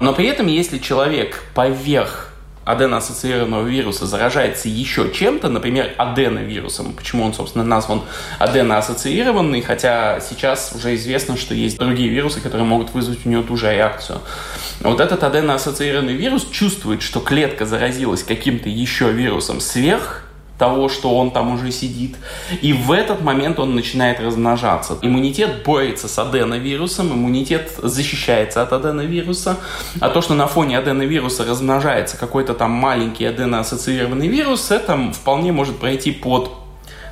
Но 0.00 0.12
при 0.12 0.26
этом, 0.26 0.46
если 0.46 0.78
человек 0.78 1.42
поверх 1.54 2.32
аденоассоциированного 2.66 3.66
вируса 3.66 4.06
заражается 4.06 4.68
еще 4.68 5.10
чем-то, 5.12 5.48
например, 5.48 5.94
аденовирусом, 5.96 6.92
почему 6.94 7.24
он, 7.24 7.32
собственно, 7.32 7.64
назван 7.64 8.02
аденоассоциированный, 8.40 9.62
хотя 9.62 10.20
сейчас 10.20 10.72
уже 10.74 10.96
известно, 10.96 11.36
что 11.36 11.54
есть 11.54 11.78
другие 11.78 12.08
вирусы, 12.08 12.40
которые 12.40 12.66
могут 12.66 12.92
вызвать 12.92 13.24
у 13.24 13.28
него 13.28 13.44
ту 13.44 13.56
же 13.56 13.72
реакцию. 13.72 14.20
Вот 14.80 15.00
этот 15.00 15.22
аденоассоциированный 15.22 16.14
вирус 16.14 16.44
чувствует, 16.50 17.02
что 17.02 17.20
клетка 17.20 17.66
заразилась 17.66 18.24
каким-то 18.24 18.68
еще 18.68 19.12
вирусом 19.12 19.60
сверх 19.60 20.25
того, 20.58 20.88
что 20.88 21.16
он 21.16 21.30
там 21.30 21.54
уже 21.54 21.70
сидит. 21.70 22.16
И 22.62 22.72
в 22.72 22.92
этот 22.92 23.20
момент 23.20 23.58
он 23.58 23.74
начинает 23.74 24.20
размножаться. 24.20 24.98
Иммунитет 25.02 25.62
борется 25.64 26.08
с 26.08 26.18
аденовирусом, 26.18 27.12
иммунитет 27.12 27.72
защищается 27.82 28.62
от 28.62 28.72
аденовируса. 28.72 29.58
А 30.00 30.08
то, 30.08 30.22
что 30.22 30.34
на 30.34 30.46
фоне 30.46 30.78
аденовируса 30.78 31.44
размножается 31.44 32.16
какой-то 32.16 32.54
там 32.54 32.70
маленький 32.70 33.26
аденоассоциированный 33.26 34.28
вирус, 34.28 34.70
это 34.70 35.12
вполне 35.12 35.52
может 35.52 35.78
пройти 35.78 36.12
под 36.12 36.50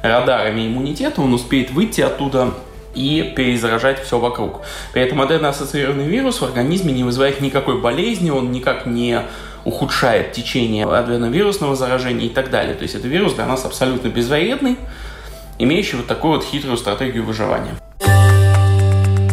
радарами 0.03 0.67
иммунитета, 0.67 1.23
он 1.23 1.33
успеет 1.33 1.71
выйти 1.71 2.03
оттуда 2.03 2.53
и 2.95 3.33
перезаражать 3.37 4.05
все 4.05 4.19
вокруг. 4.19 4.61
При 4.93 5.03
этом 5.03 5.21
аденоассоциированный 5.21 6.07
вирус 6.07 6.41
в 6.41 6.45
организме 6.45 6.93
не 6.93 7.05
вызывает 7.05 7.41
никакой 7.41 7.81
болезни, 7.81 8.31
он 8.31 8.53
никак 8.53 8.87
не 8.87 9.23
ухудшает 9.65 10.33
течение 10.33 10.85
аденовирусного 10.87 11.77
заражения 11.77 12.27
и 12.27 12.29
так 12.29 12.51
далее. 12.51 12.75
То 12.75 12.83
есть 12.83 12.95
это 12.95 13.09
вирус 13.09 13.35
для 13.35 13.47
нас 13.47 13.65
абсолютно 13.65 14.09
безвредный, 14.09 14.77
имеющий 15.59 15.97
вот 15.97 16.07
такую 16.07 16.35
вот 16.35 16.45
хитрую 16.45 16.77
стратегию 16.77 17.25
выживания. 17.25 17.75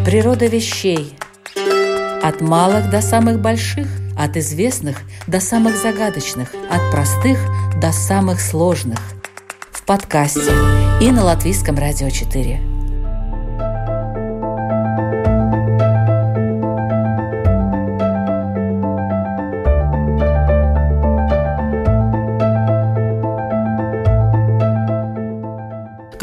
Природа 0.06 0.48
вещей. 0.48 1.16
От 2.24 2.42
малых 2.42 2.90
до 2.90 3.02
самых 3.02 3.40
больших, 3.40 3.88
от 4.18 4.38
известных 4.38 4.98
до 5.28 5.40
самых 5.40 5.76
загадочных, 5.76 6.50
от 6.70 6.92
простых 6.92 7.40
до 7.80 7.92
самых 7.92 8.42
сложных. 8.42 9.00
В 9.72 9.84
подкасте 9.86 10.52
и 11.02 11.12
на 11.12 11.24
Латвийском 11.24 11.78
радио 11.78 12.10
4. 12.10 12.71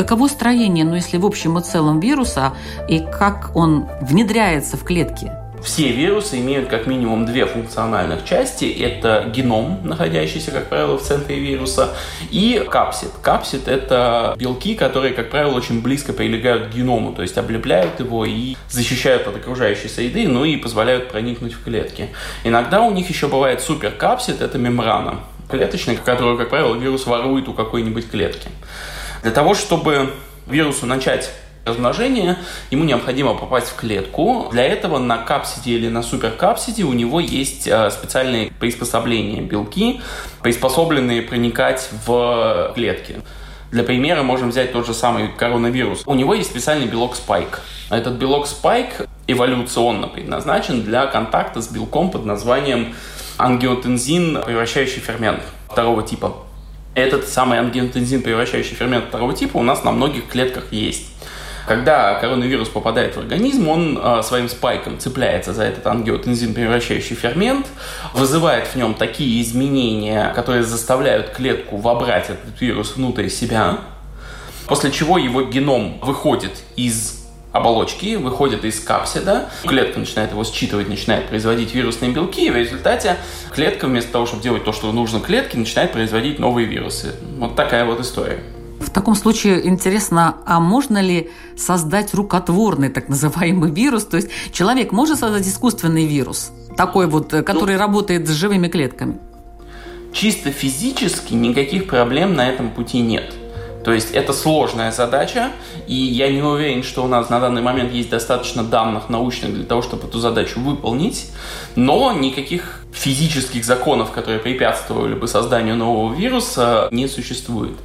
Каково 0.08 0.28
строение, 0.28 0.86
ну 0.86 0.94
если 0.94 1.18
в 1.18 1.26
общем 1.26 1.58
и 1.58 1.62
целом 1.62 2.00
вируса, 2.00 2.54
и 2.88 3.00
как 3.00 3.54
он 3.54 3.86
внедряется 4.00 4.78
в 4.78 4.84
клетки? 4.84 5.30
Все 5.62 5.90
вирусы 5.90 6.38
имеют 6.38 6.70
как 6.70 6.86
минимум 6.86 7.26
две 7.26 7.44
функциональных 7.44 8.24
части. 8.24 8.64
Это 8.64 9.30
геном, 9.34 9.80
находящийся, 9.84 10.50
как 10.50 10.70
правило, 10.70 10.96
в 10.96 11.02
центре 11.02 11.38
вируса, 11.38 11.90
и 12.30 12.64
капсид. 12.70 13.10
Капсид– 13.20 13.62
это 13.68 14.34
белки, 14.38 14.74
которые, 14.74 15.12
как 15.12 15.28
правило, 15.28 15.54
очень 15.54 15.82
близко 15.82 16.14
прилегают 16.14 16.68
к 16.68 16.74
геному, 16.74 17.12
то 17.12 17.20
есть 17.20 17.36
облепляют 17.36 18.00
его 18.00 18.24
и 18.24 18.56
защищают 18.70 19.26
от 19.26 19.36
окружающей 19.36 19.88
среды, 19.88 20.26
ну 20.26 20.46
и 20.46 20.56
позволяют 20.56 21.10
проникнуть 21.10 21.52
в 21.52 21.62
клетки. 21.62 22.08
Иногда 22.44 22.80
у 22.80 22.92
них 22.92 23.10
еще 23.10 23.28
бывает 23.28 23.60
суперкапсид– 23.60 24.40
это 24.40 24.56
мембрана 24.56 25.20
клеточная, 25.50 25.96
которую, 25.96 26.36
как 26.36 26.50
правило, 26.50 26.74
вирус 26.74 27.06
ворует 27.06 27.48
у 27.48 27.52
какой-нибудь 27.52 28.10
клетки. 28.10 28.48
Для 29.22 29.30
того, 29.30 29.54
чтобы 29.54 30.14
вирусу 30.46 30.86
начать 30.86 31.30
размножение, 31.64 32.36
ему 32.70 32.84
необходимо 32.84 33.34
попасть 33.34 33.68
в 33.68 33.76
клетку. 33.76 34.48
Для 34.50 34.64
этого 34.64 34.98
на 34.98 35.18
капсиде 35.18 35.72
или 35.72 35.88
на 35.88 36.02
суперкапсиде 36.02 36.84
у 36.84 36.92
него 36.92 37.20
есть 37.20 37.66
э, 37.66 37.90
специальные 37.90 38.52
приспособления, 38.58 39.42
белки, 39.42 40.00
приспособленные 40.42 41.22
проникать 41.22 41.88
в 42.06 42.72
клетки. 42.74 43.22
Для 43.70 43.84
примера 43.84 44.22
можем 44.22 44.48
взять 44.48 44.72
тот 44.72 44.86
же 44.86 44.94
самый 44.94 45.28
коронавирус. 45.28 46.02
У 46.06 46.14
него 46.14 46.32
есть 46.32 46.50
специальный 46.50 46.86
белок 46.86 47.14
спайк. 47.14 47.60
Этот 47.90 48.14
белок 48.14 48.46
спайк 48.46 49.06
эволюционно 49.26 50.08
предназначен 50.08 50.82
для 50.82 51.06
контакта 51.06 51.60
с 51.60 51.68
белком 51.68 52.10
под 52.10 52.24
названием 52.24 52.94
ангиотензин, 53.36 54.42
превращающий 54.42 55.00
фермент 55.00 55.42
второго 55.70 56.02
типа 56.02 56.34
этот 56.98 57.28
самый 57.28 57.58
ангиотензин, 57.58 58.22
превращающий 58.22 58.74
фермент 58.74 59.06
второго 59.06 59.34
типа, 59.34 59.56
у 59.56 59.62
нас 59.62 59.84
на 59.84 59.92
многих 59.92 60.28
клетках 60.28 60.72
есть. 60.72 61.06
Когда 61.68 62.14
коронавирус 62.14 62.70
попадает 62.70 63.14
в 63.14 63.18
организм, 63.18 63.68
он 63.68 64.00
э, 64.02 64.22
своим 64.22 64.48
спайком 64.48 64.98
цепляется 64.98 65.52
за 65.52 65.64
этот 65.64 65.86
ангиотензин, 65.86 66.54
превращающий 66.54 67.14
фермент, 67.14 67.66
вызывает 68.14 68.68
в 68.68 68.76
нем 68.76 68.94
такие 68.94 69.42
изменения, 69.42 70.32
которые 70.34 70.62
заставляют 70.62 71.28
клетку 71.30 71.76
вобрать 71.76 72.30
этот 72.30 72.58
вирус 72.58 72.96
внутрь 72.96 73.28
себя, 73.28 73.80
после 74.66 74.90
чего 74.90 75.18
его 75.18 75.42
геном 75.42 75.98
выходит 76.00 76.52
из 76.74 77.17
оболочки 77.52 78.16
выходят 78.16 78.64
из 78.64 78.80
капсида, 78.80 79.50
клетка 79.64 80.00
начинает 80.00 80.32
его 80.32 80.44
считывать, 80.44 80.88
начинает 80.88 81.28
производить 81.28 81.74
вирусные 81.74 82.10
белки, 82.10 82.46
и 82.46 82.50
в 82.50 82.56
результате 82.56 83.16
клетка 83.52 83.86
вместо 83.86 84.12
того, 84.12 84.26
чтобы 84.26 84.42
делать 84.42 84.64
то, 84.64 84.72
что 84.72 84.92
нужно 84.92 85.20
клетке, 85.20 85.58
начинает 85.58 85.92
производить 85.92 86.38
новые 86.38 86.66
вирусы. 86.66 87.14
Вот 87.38 87.56
такая 87.56 87.84
вот 87.84 88.00
история. 88.00 88.42
В 88.80 88.90
таком 88.90 89.16
случае 89.16 89.66
интересно, 89.66 90.36
а 90.46 90.60
можно 90.60 91.00
ли 91.00 91.30
создать 91.56 92.14
рукотворный 92.14 92.90
так 92.90 93.08
называемый 93.08 93.72
вирус? 93.72 94.04
То 94.04 94.16
есть 94.16 94.28
человек 94.52 94.92
может 94.92 95.18
создать 95.18 95.46
искусственный 95.46 96.06
вирус, 96.06 96.52
такой 96.76 97.06
вот, 97.06 97.34
э, 97.34 97.42
который 97.42 97.74
ну, 97.74 97.80
работает 97.80 98.28
с 98.28 98.30
живыми 98.30 98.68
клетками? 98.68 99.18
Чисто 100.12 100.52
физически 100.52 101.34
никаких 101.34 101.88
проблем 101.88 102.34
на 102.34 102.48
этом 102.48 102.70
пути 102.70 103.00
нет. 103.00 103.34
То 103.84 103.92
есть 103.92 104.10
это 104.12 104.32
сложная 104.32 104.92
задача, 104.92 105.50
и 105.86 105.94
я 105.94 106.30
не 106.30 106.42
уверен, 106.42 106.82
что 106.82 107.04
у 107.04 107.08
нас 107.08 107.30
на 107.30 107.40
данный 107.40 107.62
момент 107.62 107.92
есть 107.92 108.10
достаточно 108.10 108.62
данных 108.62 109.08
научных 109.08 109.54
для 109.54 109.64
того, 109.64 109.82
чтобы 109.82 110.08
эту 110.08 110.18
задачу 110.18 110.60
выполнить, 110.60 111.30
но 111.76 112.12
никаких 112.12 112.82
физических 112.92 113.64
законов, 113.64 114.10
которые 114.10 114.40
препятствовали 114.40 115.14
бы 115.14 115.28
созданию 115.28 115.76
нового 115.76 116.12
вируса, 116.14 116.88
не 116.90 117.06
существует. 117.06 117.76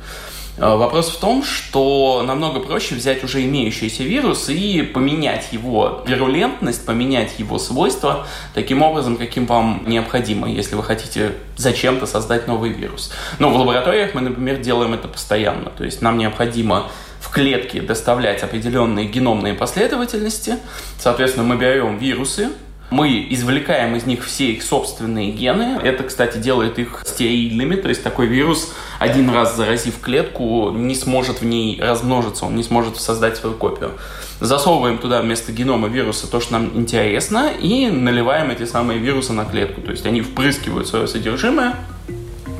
Э, 0.57 0.75
вопрос 0.75 1.09
в 1.09 1.19
том, 1.19 1.43
что 1.43 2.23
намного 2.25 2.59
проще 2.59 2.95
взять 2.95 3.23
уже 3.23 3.43
имеющийся 3.43 4.03
вирус 4.03 4.49
и 4.49 4.81
поменять 4.81 5.47
его 5.51 6.03
вирулентность, 6.05 6.85
поменять 6.85 7.39
его 7.39 7.57
свойства 7.57 8.27
таким 8.53 8.81
образом, 8.81 9.17
каким 9.17 9.45
вам 9.45 9.83
необходимо, 9.87 10.49
если 10.49 10.75
вы 10.75 10.83
хотите 10.83 11.33
зачем-то 11.57 12.05
создать 12.05 12.47
новый 12.47 12.71
вирус. 12.71 13.11
Но 13.39 13.49
в 13.49 13.57
лабораториях 13.57 14.13
мы, 14.13 14.21
например, 14.21 14.57
делаем 14.57 14.93
это 14.93 15.07
постоянно. 15.07 15.71
То 15.71 15.83
есть 15.83 16.01
нам 16.01 16.17
необходимо 16.17 16.89
в 17.19 17.29
клетке 17.31 17.81
доставлять 17.81 18.43
определенные 18.43 19.07
геномные 19.07 19.53
последовательности. 19.53 20.57
Соответственно, 20.99 21.45
мы 21.45 21.55
берем 21.55 21.97
вирусы, 21.97 22.49
мы 22.93 23.25
извлекаем 23.31 23.95
из 23.95 24.05
них 24.05 24.23
все 24.23 24.51
их 24.51 24.61
собственные 24.61 25.31
гены. 25.31 25.79
Это, 25.83 26.03
кстати, 26.03 26.37
делает 26.37 26.77
их 26.77 27.03
стерильными, 27.05 27.75
то 27.75 27.89
есть 27.89 28.03
такой 28.03 28.27
вирус, 28.27 28.71
один 28.99 29.31
раз 29.31 29.57
заразив 29.57 29.99
клетку, 29.99 30.69
не 30.69 30.93
сможет 30.93 31.41
в 31.41 31.45
ней 31.45 31.81
размножиться, 31.81 32.45
он 32.45 32.55
не 32.55 32.61
сможет 32.61 32.97
создать 32.97 33.37
свою 33.37 33.55
копию. 33.55 33.93
Засовываем 34.39 34.99
туда 34.99 35.21
вместо 35.21 35.51
генома 35.51 35.87
вируса 35.87 36.29
то, 36.29 36.39
что 36.39 36.53
нам 36.53 36.69
интересно, 36.75 37.49
и 37.59 37.87
наливаем 37.87 38.51
эти 38.51 38.65
самые 38.65 38.99
вирусы 38.99 39.33
на 39.33 39.45
клетку. 39.45 39.81
То 39.81 39.91
есть 39.91 40.05
они 40.05 40.21
впрыскивают 40.21 40.87
свое 40.87 41.07
содержимое, 41.07 41.75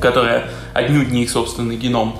которое 0.00 0.50
отнюдь 0.72 1.12
не 1.12 1.22
их 1.22 1.30
собственный 1.30 1.76
геном, 1.76 2.16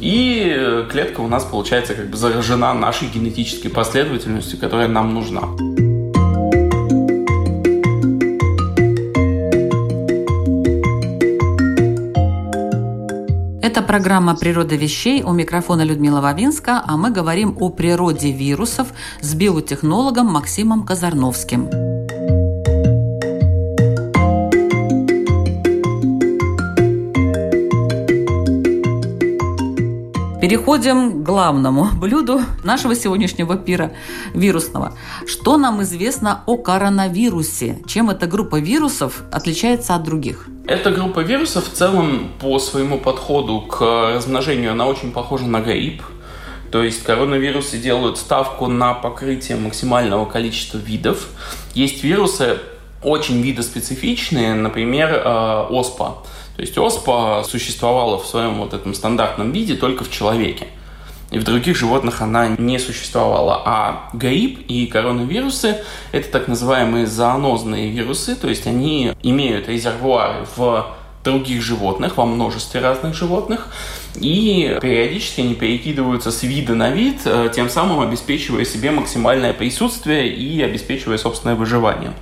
И 0.00 0.84
клетка 0.90 1.20
у 1.20 1.28
нас, 1.28 1.44
получается, 1.44 1.94
как 1.94 2.10
бы 2.10 2.16
заражена 2.16 2.74
нашей 2.74 3.06
генетической 3.06 3.68
последовательностью, 3.68 4.58
которая 4.58 4.88
нам 4.88 5.14
нужна. 5.14 5.42
Это 13.72 13.80
программа 13.80 14.36
«Природа 14.36 14.76
вещей». 14.76 15.22
У 15.22 15.32
микрофона 15.32 15.80
Людмила 15.80 16.20
Вавинска, 16.20 16.82
а 16.86 16.98
мы 16.98 17.10
говорим 17.10 17.56
о 17.58 17.70
природе 17.70 18.30
вирусов 18.30 18.88
с 19.22 19.34
биотехнологом 19.34 20.26
Максимом 20.26 20.84
Казарновским. 20.84 21.70
Переходим 30.38 31.22
к 31.22 31.26
главному 31.26 31.88
блюду 31.94 32.42
нашего 32.64 32.94
сегодняшнего 32.94 33.56
пира 33.56 33.92
вирусного. 34.34 34.92
Что 35.26 35.56
нам 35.56 35.80
известно 35.80 36.42
о 36.44 36.58
коронавирусе? 36.58 37.78
Чем 37.86 38.10
эта 38.10 38.26
группа 38.26 38.60
вирусов 38.60 39.22
отличается 39.32 39.94
от 39.94 40.02
других? 40.02 40.51
Эта 40.66 40.92
группа 40.92 41.20
вирусов 41.20 41.68
в 41.68 41.72
целом 41.72 42.32
по 42.40 42.58
своему 42.60 42.98
подходу 42.98 43.62
к 43.62 43.80
размножению, 44.14 44.72
она 44.72 44.86
очень 44.86 45.10
похожа 45.10 45.44
на 45.44 45.60
грипп. 45.60 46.02
То 46.70 46.84
есть 46.84 47.02
коронавирусы 47.02 47.78
делают 47.78 48.16
ставку 48.16 48.68
на 48.68 48.94
покрытие 48.94 49.58
максимального 49.58 50.24
количества 50.24 50.78
видов. 50.78 51.28
Есть 51.74 52.04
вирусы 52.04 52.58
очень 53.02 53.42
видоспецифичные, 53.42 54.54
например, 54.54 55.10
э, 55.12 55.66
оспа. 55.68 56.22
То 56.56 56.62
есть 56.62 56.78
оспа 56.78 57.44
существовала 57.44 58.18
в 58.18 58.26
своем 58.26 58.60
вот 58.60 58.72
этом 58.72 58.94
стандартном 58.94 59.50
виде 59.50 59.74
только 59.74 60.04
в 60.04 60.10
человеке. 60.10 60.68
И 61.32 61.38
в 61.38 61.44
других 61.44 61.76
животных 61.76 62.20
она 62.20 62.48
не 62.58 62.78
существовала. 62.78 63.62
А 63.64 64.10
грипп 64.12 64.60
и 64.68 64.86
коронавирусы– 64.86 65.78
это 66.12 66.30
так 66.30 66.46
называемые 66.46 67.06
зоонозные 67.06 67.90
вирусы, 67.90 68.36
то 68.36 68.48
есть 68.48 68.66
они 68.66 69.14
имеют 69.22 69.66
резервуары 69.66 70.46
в 70.56 70.94
других 71.24 71.62
животных, 71.62 72.16
во 72.16 72.26
множестве 72.26 72.80
разных 72.80 73.14
животных, 73.14 73.68
и 74.16 74.76
периодически 74.82 75.40
они 75.40 75.54
перекидываются 75.54 76.30
с 76.30 76.42
вида 76.42 76.74
на 76.74 76.90
вид, 76.90 77.20
э, 77.24 77.50
тем 77.54 77.70
самым 77.70 78.00
обеспечивая 78.00 78.64
себе 78.64 78.90
максимальное 78.90 79.52
присутствие 79.52 80.28
и 80.28 80.60
обеспечивая 80.60 81.18
собственное 81.18 81.54
выживание. 81.54 82.12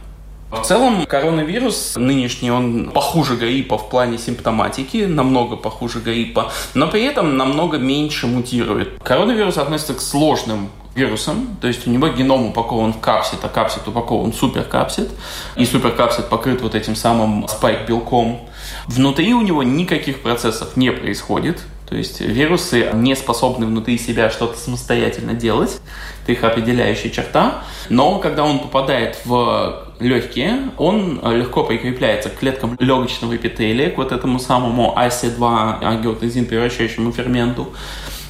В 0.51 0.63
целом, 0.63 1.07
коронавирус 1.07 1.95
нынешний, 1.97 2.51
он 2.51 2.91
похуже 2.91 3.37
гриппа 3.37 3.79
в 3.79 3.89
плане 3.89 4.19
симптоматики, 4.19 5.05
намного 5.05 5.57
похуже 5.57 6.01
гриппа, 6.01 6.51
но 6.75 6.89
при 6.89 7.05
этом 7.05 7.37
намного 7.37 7.79
меньше 7.79 8.27
мутирует. 8.27 9.01
Коронавирус 9.03 9.59
относится 9.59 9.95
к 9.95 10.01
сложным 10.01 10.71
вирусом, 10.97 11.57
то 11.61 11.69
есть 11.69 11.87
у 11.87 11.91
него 11.91 12.09
геном 12.09 12.49
упакован 12.49 12.93
в 12.93 13.01
капсид, 13.01 13.39
а 13.43 13.49
капсид 13.49 13.87
упакован 13.87 14.33
в 14.33 14.35
суперкапсид, 14.35 15.09
и 15.55 15.65
суперкапсид 15.65 16.29
покрыт 16.29 16.63
вот 16.63 16.75
этим 16.75 16.97
самым 16.97 17.47
спайк-белком. 17.47 18.49
Внутри 18.89 19.33
у 19.35 19.43
него 19.43 19.63
никаких 19.63 20.21
процессов 20.21 20.77
не 20.77 20.91
происходит, 20.91 21.63
то 21.89 21.97
есть 21.97 22.21
вирусы 22.21 22.91
не 22.93 23.15
способны 23.15 23.67
внутри 23.67 23.99
себя 23.99 24.31
что-то 24.31 24.59
самостоятельно 24.59 25.35
делать. 25.35 25.81
Это 26.23 26.33
их 26.33 26.45
определяющая 26.45 27.11
черта. 27.11 27.65
Но 27.89 28.19
когда 28.19 28.45
он 28.45 28.61
попадает 28.61 29.19
в 29.25 29.90
легкие, 30.01 30.71
он 30.79 31.21
легко 31.25 31.65
прикрепляется 31.65 32.31
к 32.31 32.39
клеткам 32.39 32.77
легочного 32.79 33.37
эпителия, 33.37 33.91
к 33.91 33.97
вот 33.97 34.13
этому 34.13 34.39
самому 34.39 34.95
АС2, 34.97 35.85
ангиотензин 35.85 36.47
превращающему 36.47 37.13
ферменту 37.13 37.73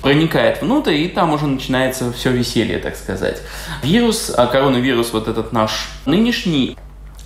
проникает 0.03 0.62
внутрь, 0.62 0.95
и 0.95 1.09
там 1.09 1.33
уже 1.33 1.47
начинается 1.47 2.12
все 2.12 2.31
веселье, 2.31 2.79
так 2.79 2.97
сказать. 2.97 3.43
Вирус, 3.83 4.33
а 4.35 4.47
коронавирус, 4.47 5.12
вот 5.12 5.29
этот 5.29 5.53
наш 5.53 5.91
нынешний, 6.07 6.77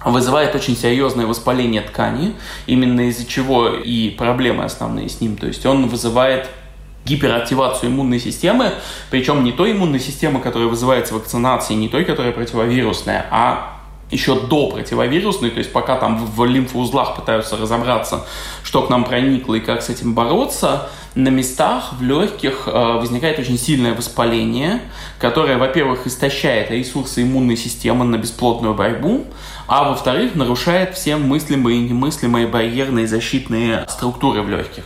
вызывает 0.04 0.54
очень 0.54 0.76
серьезное 0.76 1.26
воспаление 1.26 1.82
ткани, 1.82 2.34
именно 2.66 3.08
из-за 3.08 3.26
чего 3.26 3.68
и 3.68 4.10
проблемы 4.10 4.64
основные 4.64 5.08
с 5.08 5.20
ним. 5.20 5.36
То 5.36 5.46
есть 5.46 5.64
он 5.64 5.88
вызывает 5.88 6.48
гиперактивацию 7.06 7.90
иммунной 7.90 8.18
системы, 8.18 8.72
причем 9.10 9.44
не 9.44 9.52
той 9.52 9.72
иммунной 9.72 10.00
системы, 10.00 10.40
которая 10.40 10.68
вызывается 10.68 11.14
вакцинацией, 11.14 11.78
не 11.78 11.88
той, 11.88 12.04
которая 12.04 12.32
противовирусная, 12.32 13.26
а 13.30 13.73
еще 14.14 14.40
до 14.40 14.68
противовирусной, 14.68 15.50
то 15.50 15.58
есть 15.58 15.72
пока 15.72 15.96
там 15.96 16.24
в 16.24 16.44
лимфоузлах 16.44 17.16
пытаются 17.16 17.56
разобраться, 17.56 18.24
что 18.62 18.82
к 18.82 18.90
нам 18.90 19.04
проникло 19.04 19.54
и 19.54 19.60
как 19.60 19.82
с 19.82 19.90
этим 19.90 20.14
бороться, 20.14 20.88
на 21.14 21.28
местах 21.28 21.94
в 21.98 22.02
легких 22.02 22.66
э, 22.66 22.70
возникает 22.70 23.38
очень 23.38 23.58
сильное 23.58 23.94
воспаление, 23.94 24.80
которое, 25.18 25.58
во-первых, 25.58 26.06
истощает 26.06 26.70
ресурсы 26.70 27.22
иммунной 27.22 27.56
системы 27.56 28.04
на 28.04 28.16
бесплотную 28.16 28.74
борьбу, 28.74 29.24
а 29.66 29.88
во-вторых, 29.88 30.34
нарушает 30.34 30.94
все 30.94 31.16
мыслимые 31.16 31.78
и 31.78 31.88
немыслимые 31.88 32.46
барьерные 32.46 33.06
защитные 33.06 33.84
структуры 33.88 34.42
в 34.42 34.48
легких. 34.48 34.84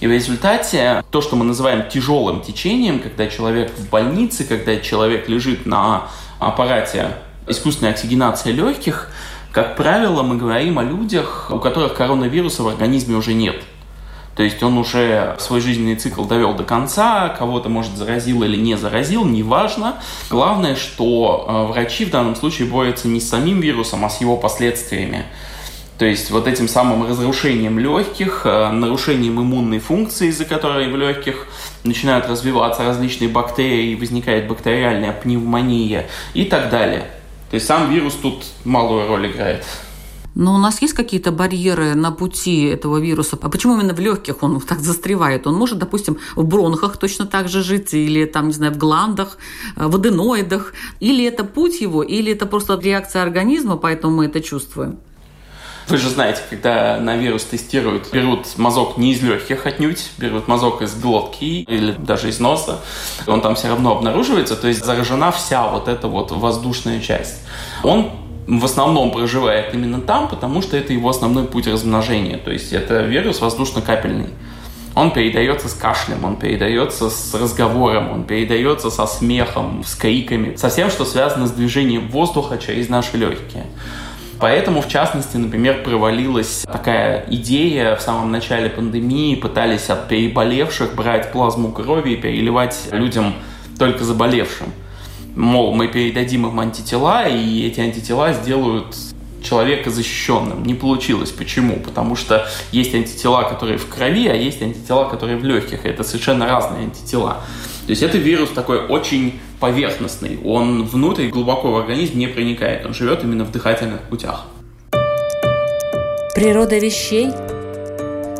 И 0.00 0.06
в 0.06 0.10
результате 0.10 1.02
то, 1.10 1.22
что 1.22 1.36
мы 1.36 1.44
называем 1.44 1.88
тяжелым 1.88 2.42
течением, 2.42 3.00
когда 3.00 3.26
человек 3.26 3.72
в 3.76 3.88
больнице, 3.88 4.44
когда 4.44 4.76
человек 4.76 5.28
лежит 5.28 5.66
на 5.66 6.08
аппарате 6.38 7.10
искусственной 7.46 7.92
оксигенации 7.92 8.52
легких, 8.52 9.10
как 9.52 9.76
правило, 9.76 10.22
мы 10.22 10.36
говорим 10.36 10.78
о 10.78 10.82
людях, 10.82 11.50
у 11.50 11.58
которых 11.58 11.94
коронавируса 11.94 12.62
в 12.62 12.68
организме 12.68 13.16
уже 13.16 13.34
нет– 13.34 13.56
то 14.36 14.42
есть 14.42 14.62
он 14.62 14.78
уже 14.78 15.36
свой 15.38 15.60
жизненный 15.60 15.94
цикл 15.94 16.24
довел 16.24 16.54
до 16.54 16.64
конца, 16.64 17.28
кого-то, 17.28 17.68
может, 17.68 17.96
заразил 17.96 18.42
или 18.42 18.56
не 18.56 18.76
заразил, 18.76 19.24
неважно. 19.24 19.96
Главное, 20.28 20.74
что 20.74 21.46
э, 21.46 21.72
врачи 21.72 22.04
в 22.04 22.10
данном 22.10 22.34
случае 22.34 22.68
борются 22.68 23.06
не 23.06 23.20
с 23.20 23.28
самим 23.28 23.60
вирусом, 23.60 24.04
а 24.04 24.10
с 24.10 24.20
его 24.20 24.36
последствиями. 24.36 25.24
То 25.98 26.04
есть 26.04 26.32
вот 26.32 26.48
этим 26.48 26.66
самым 26.66 27.08
разрушением 27.08 27.78
легких, 27.78 28.42
э, 28.44 28.70
нарушением 28.70 29.40
иммунной 29.40 29.78
функции, 29.78 30.28
из-за 30.28 30.46
которой 30.46 30.90
в 30.90 30.96
легких 30.96 31.46
начинают 31.84 32.26
развиваться 32.26 32.82
различные 32.84 33.28
бактерии, 33.28 33.94
возникает 33.94 34.48
бактериальная 34.48 35.12
пневмония 35.12 36.08
и 36.34 36.44
так 36.44 36.70
далее. 36.70 37.06
То 37.50 37.54
есть 37.54 37.66
сам 37.66 37.90
вирус 37.90 38.14
тут 38.14 38.44
малую 38.64 39.06
роль 39.06 39.30
играет. 39.30 39.64
Но 40.34 40.54
у 40.54 40.58
нас 40.58 40.82
есть 40.82 40.94
какие-то 40.94 41.30
барьеры 41.30 41.94
на 41.94 42.10
пути 42.10 42.64
этого 42.64 42.98
вируса? 42.98 43.38
А 43.40 43.48
почему 43.48 43.74
именно 43.74 43.94
в 43.94 44.00
легких 44.00 44.42
он 44.42 44.60
так 44.60 44.80
застревает? 44.80 45.46
Он 45.46 45.54
может, 45.54 45.78
допустим, 45.78 46.18
в 46.34 46.44
бронхах 46.44 46.96
точно 46.96 47.26
так 47.26 47.48
же 47.48 47.62
жить, 47.62 47.94
или 47.94 48.24
там, 48.24 48.48
не 48.48 48.52
знаю, 48.52 48.72
в 48.72 48.76
гландах, 48.76 49.38
э, 49.76 49.86
в 49.86 49.94
аденоидах. 49.94 50.74
Или 50.98 51.24
это 51.24 51.44
путь 51.44 51.80
его, 51.80 52.02
или 52.02 52.32
это 52.32 52.46
просто 52.46 52.80
реакция 52.82 53.22
организма, 53.22 53.76
поэтому 53.76 54.16
мы 54.16 54.26
это 54.26 54.40
чувствуем? 54.40 54.98
Вы 55.88 55.98
же 55.98 56.08
знаете, 56.08 56.40
когда 56.48 56.98
на 56.98 57.16
вирус 57.16 57.44
тестируют, 57.44 58.10
берут 58.12 58.46
мазок 58.56 58.96
не 58.96 59.12
из 59.12 59.22
легких 59.22 59.66
отнюдь, 59.66 60.10
берут 60.16 60.48
мазок 60.48 60.80
из 60.80 60.94
глотки 60.94 61.44
или 61.44 61.92
даже 61.92 62.30
из 62.30 62.40
носа, 62.40 62.80
он 63.26 63.42
там 63.42 63.54
все 63.54 63.68
равно 63.68 63.92
обнаруживается, 63.92 64.56
то 64.56 64.66
есть 64.66 64.84
заражена 64.84 65.30
вся 65.30 65.68
вот 65.68 65.88
эта 65.88 66.08
вот 66.08 66.30
воздушная 66.30 67.00
часть. 67.00 67.42
Он 67.82 68.10
в 68.46 68.64
основном 68.64 69.10
проживает 69.10 69.74
именно 69.74 70.00
там, 70.00 70.28
потому 70.28 70.62
что 70.62 70.76
это 70.76 70.92
его 70.92 71.08
основной 71.08 71.44
путь 71.44 71.66
размножения. 71.66 72.38
То 72.38 72.50
есть 72.50 72.72
это 72.72 73.02
вирус 73.02 73.40
воздушно-капельный. 73.40 74.28
Он 74.94 75.10
передается 75.10 75.68
с 75.68 75.74
кашлем, 75.74 76.24
он 76.24 76.36
передается 76.36 77.10
с 77.10 77.34
разговором, 77.34 78.12
он 78.12 78.24
передается 78.24 78.90
со 78.90 79.06
смехом, 79.06 79.82
с 79.84 79.96
криками, 79.96 80.54
со 80.54 80.68
всем, 80.68 80.88
что 80.88 81.04
связано 81.04 81.48
с 81.48 81.50
движением 81.50 82.08
воздуха 82.08 82.58
через 82.58 82.88
наши 82.88 83.16
легкие. 83.16 83.66
Поэтому, 84.44 84.82
в 84.82 84.88
частности, 84.88 85.38
например, 85.38 85.82
провалилась 85.82 86.66
такая 86.70 87.24
идея 87.30 87.96
в 87.96 88.02
самом 88.02 88.30
начале 88.30 88.68
пандемии, 88.68 89.36
пытались 89.36 89.88
от 89.88 90.06
переболевших 90.06 90.94
брать 90.94 91.32
плазму 91.32 91.72
крови 91.72 92.10
и 92.10 92.16
переливать 92.16 92.88
людям 92.92 93.32
только 93.78 94.04
заболевшим 94.04 94.66
мол, 95.34 95.74
мы 95.74 95.88
передадим 95.88 96.46
им 96.46 96.60
антитела, 96.60 97.26
и 97.26 97.66
эти 97.66 97.80
антитела 97.80 98.34
сделают 98.34 98.94
человека 99.42 99.88
защищенным. 99.88 100.62
Не 100.62 100.74
получилось. 100.74 101.30
Почему? 101.30 101.76
Потому 101.76 102.14
что 102.14 102.46
есть 102.70 102.94
антитела, 102.94 103.44
которые 103.44 103.78
в 103.78 103.88
крови, 103.88 104.28
а 104.28 104.34
есть 104.34 104.60
антитела, 104.60 105.08
которые 105.08 105.38
в 105.38 105.44
легких. 105.44 105.86
это 105.86 106.04
совершенно 106.04 106.46
разные 106.46 106.84
антитела. 106.84 107.40
То 107.86 107.90
есть 107.90 108.02
это 108.02 108.18
вирус 108.18 108.50
такой 108.50 108.86
очень 108.86 109.40
поверхностный. 109.64 110.38
Он 110.44 110.84
внутрь 110.84 111.28
глубоко 111.28 111.70
в 111.72 111.76
организм 111.78 112.18
не 112.18 112.26
проникает. 112.26 112.84
Он 112.84 112.92
живет 112.92 113.24
именно 113.24 113.44
в 113.44 113.50
дыхательных 113.50 114.02
путях. 114.10 114.44
Природа 116.34 116.76
вещей 116.76 117.30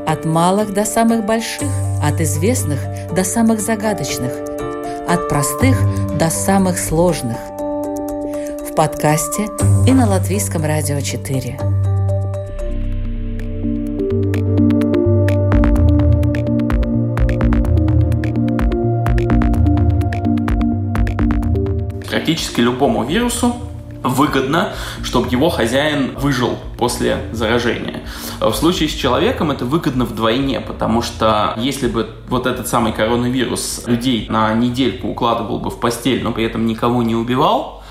от 0.07 0.27
малых 0.27 0.75
до 0.75 0.85
самых 0.85 1.25
больших, 1.25 1.71
от 2.03 2.21
известных 2.21 2.79
до 3.15 3.25
самых 3.25 3.61
загадочных, 3.61 4.33
от 5.09 5.31
простых 5.31 5.79
до 6.19 6.29
самых 6.29 6.79
сложных. 6.79 7.39
В 8.69 8.75
подкасте 8.77 9.45
и 9.87 9.93
на 9.93 10.07
Латвийском 10.07 10.63
радио 10.63 11.01
4. 11.01 11.74
Практически 22.25 22.63
любому 22.63 23.05
вирусу 23.05 23.55
выгодно, 24.03 24.73
чтобы 25.03 25.29
его 25.29 25.51
хозяин 25.51 26.15
выжил 26.17 26.57
после 26.79 27.19
заражения. 27.33 28.01
В 28.41 28.55
случае 28.55 28.89
с 28.89 28.93
человеком 28.93 29.51
это 29.51 29.67
выгодно 29.67 30.07
вдвойне, 30.07 30.63
потому 30.63 31.03
что 31.03 31.53
если 31.59 31.87
бы 31.87 32.09
вот 32.29 32.47
этот 32.47 32.67
самый 32.67 32.95
коронавирус 32.95 33.83
людей 33.85 34.27
на 34.31 34.55
недельку 34.55 35.09
укладывал 35.09 35.59
бы 35.59 35.69
в 35.69 35.79
постель, 35.79 36.23
но 36.23 36.33
при 36.33 36.45
этом 36.47 36.65
никого 36.65 37.03
не 37.03 37.15
убивал, 37.15 37.83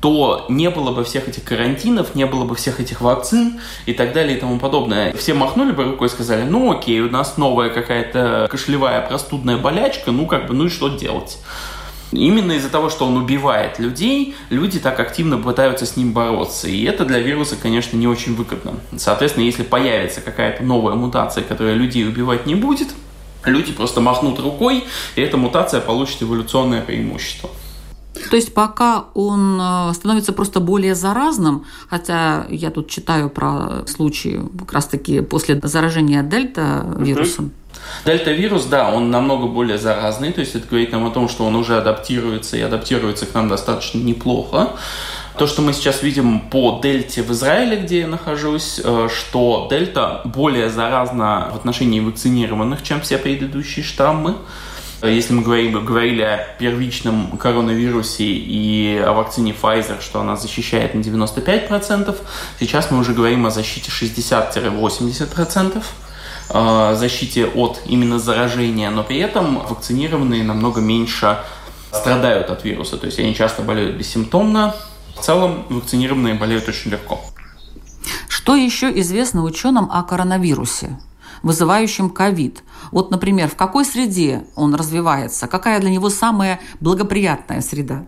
то 0.00 0.46
не 0.48 0.70
было 0.70 0.90
бы 0.92 1.04
всех 1.04 1.28
этих 1.28 1.44
карантинов, 1.44 2.14
не 2.14 2.24
было 2.24 2.44
бы 2.44 2.54
всех 2.54 2.80
этих 2.80 3.02
вакцин 3.02 3.60
и 3.84 3.92
так 3.92 4.14
далее 4.14 4.38
и 4.38 4.40
тому 4.40 4.58
подобное. 4.58 5.12
Все 5.12 5.34
махнули 5.34 5.72
бы 5.72 5.84
рукой 5.84 6.08
и 6.08 6.10
сказали, 6.10 6.44
ну 6.44 6.72
окей, 6.72 7.00
у 7.00 7.10
нас 7.10 7.36
новая 7.36 7.68
какая-то 7.68 8.48
кашлевая 8.50 9.06
простудная 9.06 9.58
болячка, 9.58 10.12
ну 10.12 10.26
как 10.26 10.46
бы, 10.46 10.54
ну 10.54 10.64
и 10.64 10.70
что 10.70 10.88
делать? 10.88 11.38
Именно 12.12 12.52
из-за 12.52 12.68
того, 12.68 12.88
что 12.88 13.06
он 13.06 13.16
убивает 13.16 13.78
людей, 13.78 14.36
люди 14.50 14.78
так 14.78 15.00
активно 15.00 15.38
пытаются 15.38 15.86
с 15.86 15.96
ним 15.96 16.12
бороться. 16.12 16.68
И 16.68 16.84
это 16.84 17.04
для 17.04 17.18
вируса, 17.18 17.56
конечно, 17.56 17.96
не 17.96 18.06
очень 18.06 18.34
выгодно. 18.36 18.74
Соответственно, 18.96 19.44
если 19.44 19.64
появится 19.64 20.20
какая-то 20.20 20.62
новая 20.62 20.94
мутация, 20.94 21.42
которая 21.42 21.74
людей 21.74 22.06
убивать 22.06 22.46
не 22.46 22.54
будет, 22.54 22.88
люди 23.44 23.72
просто 23.72 24.00
махнут 24.00 24.38
рукой, 24.38 24.84
и 25.16 25.20
эта 25.20 25.36
мутация 25.36 25.80
получит 25.80 26.22
эволюционное 26.22 26.82
преимущество. 26.82 27.50
То 28.30 28.36
есть 28.36 28.54
пока 28.54 29.06
он 29.14 29.60
э, 29.60 29.92
становится 29.94 30.32
просто 30.32 30.60
более 30.60 30.94
заразным, 30.94 31.64
хотя 31.88 32.46
я 32.50 32.70
тут 32.70 32.88
читаю 32.88 33.30
про 33.30 33.86
случаи 33.86 34.40
как 34.58 34.72
раз-таки 34.72 35.20
после 35.20 35.60
заражения 35.62 36.22
дельта 36.22 36.86
вирусом, 36.98 37.52
Дельта-вирус, 38.04 38.64
да, 38.66 38.90
он 38.90 39.10
намного 39.10 39.46
более 39.46 39.78
заразный, 39.78 40.32
то 40.32 40.40
есть 40.40 40.54
это 40.54 40.66
говорит 40.66 40.92
нам 40.92 41.06
о 41.06 41.10
том, 41.10 41.28
что 41.28 41.44
он 41.44 41.56
уже 41.56 41.76
адаптируется 41.76 42.56
и 42.56 42.60
адаптируется 42.60 43.26
к 43.26 43.34
нам 43.34 43.48
достаточно 43.48 43.98
неплохо. 43.98 44.70
То, 45.38 45.46
что 45.46 45.60
мы 45.60 45.74
сейчас 45.74 46.02
видим 46.02 46.40
по 46.40 46.80
дельте 46.82 47.22
в 47.22 47.30
Израиле, 47.32 47.76
где 47.76 48.00
я 48.00 48.06
нахожусь, 48.06 48.80
э, 48.82 49.08
что 49.14 49.66
дельта 49.70 50.22
более 50.24 50.70
заразна 50.70 51.50
в 51.52 51.56
отношении 51.56 52.00
вакцинированных, 52.00 52.82
чем 52.82 53.02
все 53.02 53.18
предыдущие 53.18 53.84
штаммы. 53.84 54.36
Если 55.02 55.34
мы 55.34 55.42
говорим, 55.42 55.84
говорили 55.84 56.22
о 56.22 56.38
первичном 56.58 57.36
коронавирусе 57.36 58.24
и 58.24 58.96
о 58.98 59.12
вакцине 59.12 59.54
Pfizer, 59.60 60.00
что 60.00 60.20
она 60.20 60.36
защищает 60.36 60.94
на 60.94 61.00
95%, 61.00 62.16
сейчас 62.58 62.90
мы 62.90 62.98
уже 62.98 63.12
говорим 63.12 63.46
о 63.46 63.50
защите 63.50 63.90
60-80% 63.90 65.82
защите 66.48 67.46
от 67.46 67.82
именно 67.86 68.18
заражения, 68.18 68.90
но 68.90 69.02
при 69.02 69.18
этом 69.18 69.58
вакцинированные 69.66 70.44
намного 70.44 70.80
меньше 70.80 71.38
страдают 71.92 72.50
от 72.50 72.64
вируса. 72.64 72.96
То 72.98 73.06
есть 73.06 73.18
они 73.18 73.34
часто 73.34 73.62
болеют 73.62 73.96
бессимптомно. 73.96 74.74
В 75.16 75.22
целом 75.22 75.64
вакцинированные 75.68 76.34
болеют 76.34 76.68
очень 76.68 76.90
легко. 76.90 77.20
Что 78.28 78.54
еще 78.54 78.96
известно 79.00 79.42
ученым 79.42 79.90
о 79.90 80.02
коронавирусе? 80.02 80.98
Вызывающим 81.42 82.10
ковид. 82.10 82.62
Вот, 82.92 83.10
например, 83.10 83.48
в 83.48 83.56
какой 83.56 83.84
среде 83.84 84.44
он 84.54 84.74
развивается? 84.74 85.46
Какая 85.46 85.80
для 85.80 85.90
него 85.90 86.10
самая 86.10 86.60
благоприятная 86.80 87.60
среда? 87.60 88.04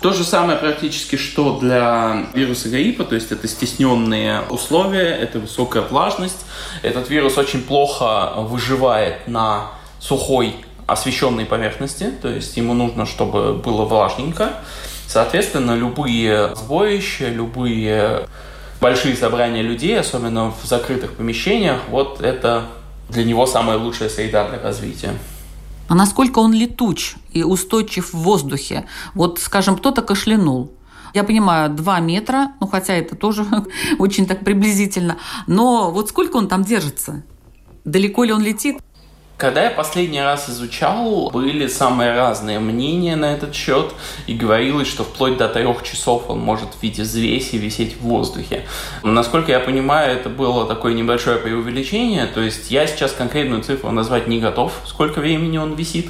То 0.00 0.12
же 0.12 0.22
самое 0.22 0.58
практически, 0.58 1.16
что 1.16 1.58
для 1.58 2.26
вируса 2.32 2.68
гриппа, 2.68 3.04
то 3.04 3.16
есть 3.16 3.32
это 3.32 3.48
стесненные 3.48 4.42
условия, 4.48 5.08
это 5.08 5.40
высокая 5.40 5.82
влажность. 5.82 6.46
Этот 6.82 7.10
вирус 7.10 7.36
очень 7.36 7.62
плохо 7.62 8.34
выживает 8.36 9.26
на 9.26 9.72
сухой 9.98 10.54
освещенной 10.86 11.46
поверхности, 11.46 12.12
то 12.22 12.28
есть 12.28 12.56
ему 12.56 12.74
нужно, 12.74 13.06
чтобы 13.06 13.54
было 13.54 13.84
влажненько. 13.84 14.52
Соответственно, 15.08 15.74
любые 15.74 16.54
сбоища, 16.54 17.28
любые 17.28 18.28
большие 18.80 19.16
собрания 19.16 19.62
людей, 19.62 19.98
особенно 19.98 20.50
в 20.50 20.64
закрытых 20.66 21.14
помещениях, 21.14 21.80
вот 21.88 22.20
это 22.20 22.66
для 23.08 23.24
него 23.24 23.46
самая 23.46 23.78
лучшая 23.78 24.08
среда 24.08 24.48
для 24.48 24.60
развития. 24.60 25.14
А 25.88 25.94
насколько 25.94 26.38
он 26.40 26.52
летуч 26.52 27.14
и 27.32 27.42
устойчив 27.42 28.12
в 28.12 28.18
воздухе? 28.18 28.86
Вот, 29.14 29.38
скажем, 29.38 29.76
кто-то 29.76 30.02
кашлянул. 30.02 30.72
Я 31.14 31.24
понимаю, 31.24 31.70
2 31.70 32.00
метра, 32.00 32.52
ну 32.60 32.66
хотя 32.66 32.94
это 32.94 33.16
тоже 33.16 33.46
очень 33.98 34.26
так 34.26 34.44
приблизительно. 34.44 35.16
Но 35.46 35.90
вот 35.90 36.10
сколько 36.10 36.36
он 36.36 36.48
там 36.48 36.62
держится? 36.62 37.22
Далеко 37.84 38.24
ли 38.24 38.32
он 38.32 38.42
летит? 38.42 38.76
Когда 39.38 39.62
я 39.62 39.70
последний 39.70 40.20
раз 40.20 40.50
изучал, 40.50 41.30
были 41.30 41.68
самые 41.68 42.12
разные 42.12 42.58
мнения 42.58 43.14
на 43.14 43.34
этот 43.34 43.54
счет, 43.54 43.92
и 44.26 44.34
говорилось, 44.34 44.88
что 44.88 45.04
вплоть 45.04 45.36
до 45.36 45.48
трех 45.48 45.84
часов 45.84 46.24
он 46.26 46.40
может 46.40 46.74
в 46.74 46.82
виде 46.82 47.02
взвеси 47.02 47.54
висеть 47.54 47.98
в 47.98 48.00
воздухе. 48.00 48.66
Насколько 49.04 49.52
я 49.52 49.60
понимаю, 49.60 50.18
это 50.18 50.28
было 50.28 50.66
такое 50.66 50.92
небольшое 50.92 51.38
преувеличение, 51.38 52.26
то 52.26 52.40
есть 52.40 52.72
я 52.72 52.88
сейчас 52.88 53.12
конкретную 53.12 53.62
цифру 53.62 53.92
назвать 53.92 54.26
не 54.26 54.40
готов, 54.40 54.72
сколько 54.84 55.20
времени 55.20 55.56
он 55.56 55.74
висит, 55.74 56.08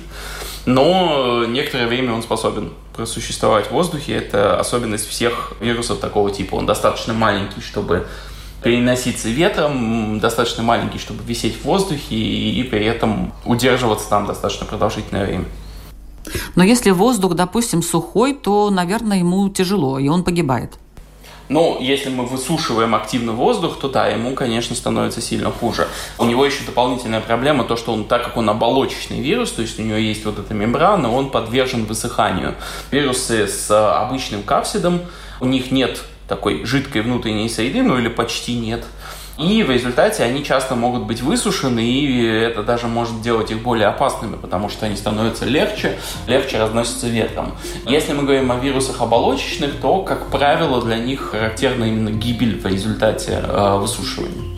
но 0.64 1.44
некоторое 1.46 1.86
время 1.86 2.14
он 2.14 2.22
способен 2.22 2.72
просуществовать 2.96 3.66
в 3.66 3.72
воздухе. 3.72 4.16
Это 4.16 4.58
особенность 4.58 5.06
всех 5.06 5.52
вирусов 5.60 6.00
такого 6.00 6.30
типа. 6.30 6.56
Он 6.56 6.66
достаточно 6.66 7.12
маленький, 7.14 7.60
чтобы 7.60 8.06
переноситься 8.62 9.28
ветром, 9.28 10.18
достаточно 10.20 10.62
маленький, 10.62 10.98
чтобы 10.98 11.22
висеть 11.24 11.56
в 11.56 11.64
воздухе 11.64 12.14
и, 12.14 12.60
и 12.60 12.62
при 12.64 12.84
этом 12.84 13.32
удерживаться 13.44 14.08
там 14.08 14.26
достаточно 14.26 14.66
продолжительное 14.66 15.26
время. 15.26 15.44
Но 16.56 16.64
если 16.64 16.90
воздух, 16.90 17.34
допустим, 17.34 17.82
сухой, 17.82 18.34
то, 18.34 18.70
наверное, 18.70 19.18
ему 19.18 19.48
тяжело, 19.48 19.98
и 19.98 20.08
он 20.08 20.24
погибает. 20.24 20.72
Ну, 21.48 21.78
если 21.80 22.10
мы 22.10 22.26
высушиваем 22.26 22.94
активно 22.94 23.32
воздух, 23.32 23.78
то 23.80 23.88
да, 23.88 24.08
ему, 24.08 24.34
конечно, 24.34 24.76
становится 24.76 25.22
сильно 25.22 25.50
хуже. 25.50 25.88
У 26.18 26.24
него 26.24 26.44
еще 26.44 26.62
дополнительная 26.64 27.22
проблема, 27.22 27.64
то, 27.64 27.76
что 27.76 27.92
он, 27.92 28.04
так 28.04 28.22
как 28.22 28.36
он 28.36 28.50
оболочечный 28.50 29.20
вирус, 29.20 29.52
то 29.52 29.62
есть 29.62 29.78
у 29.78 29.82
него 29.82 29.96
есть 29.96 30.26
вот 30.26 30.38
эта 30.38 30.52
мембрана, 30.52 31.10
он 31.10 31.30
подвержен 31.30 31.86
высыханию. 31.86 32.54
Вирусы 32.90 33.46
с 33.48 33.70
обычным 33.70 34.42
капсидом, 34.42 35.00
у 35.40 35.46
них 35.46 35.70
нет 35.70 36.02
такой 36.28 36.64
жидкой 36.64 37.02
внутренней 37.02 37.48
среды, 37.48 37.82
ну 37.82 37.98
или 37.98 38.08
почти 38.08 38.54
нет. 38.54 38.84
И 39.38 39.62
в 39.62 39.70
результате 39.70 40.24
они 40.24 40.44
часто 40.44 40.74
могут 40.74 41.04
быть 41.04 41.22
высушены, 41.22 41.78
и 41.78 42.24
это 42.26 42.64
даже 42.64 42.88
может 42.88 43.22
делать 43.22 43.52
их 43.52 43.62
более 43.62 43.86
опасными, 43.86 44.34
потому 44.34 44.68
что 44.68 44.86
они 44.86 44.96
становятся 44.96 45.44
легче, 45.44 45.96
легче 46.26 46.58
разносятся 46.58 47.06
ветром. 47.06 47.54
Если 47.86 48.12
мы 48.12 48.24
говорим 48.24 48.50
о 48.50 48.56
вирусах 48.56 49.00
оболочечных, 49.00 49.76
то, 49.80 50.02
как 50.02 50.26
правило, 50.30 50.82
для 50.82 50.98
них 50.98 51.30
характерна 51.30 51.84
именно 51.84 52.10
гибель 52.10 52.60
в 52.60 52.66
результате 52.66 53.40
э, 53.40 53.76
высушивания. 53.78 54.57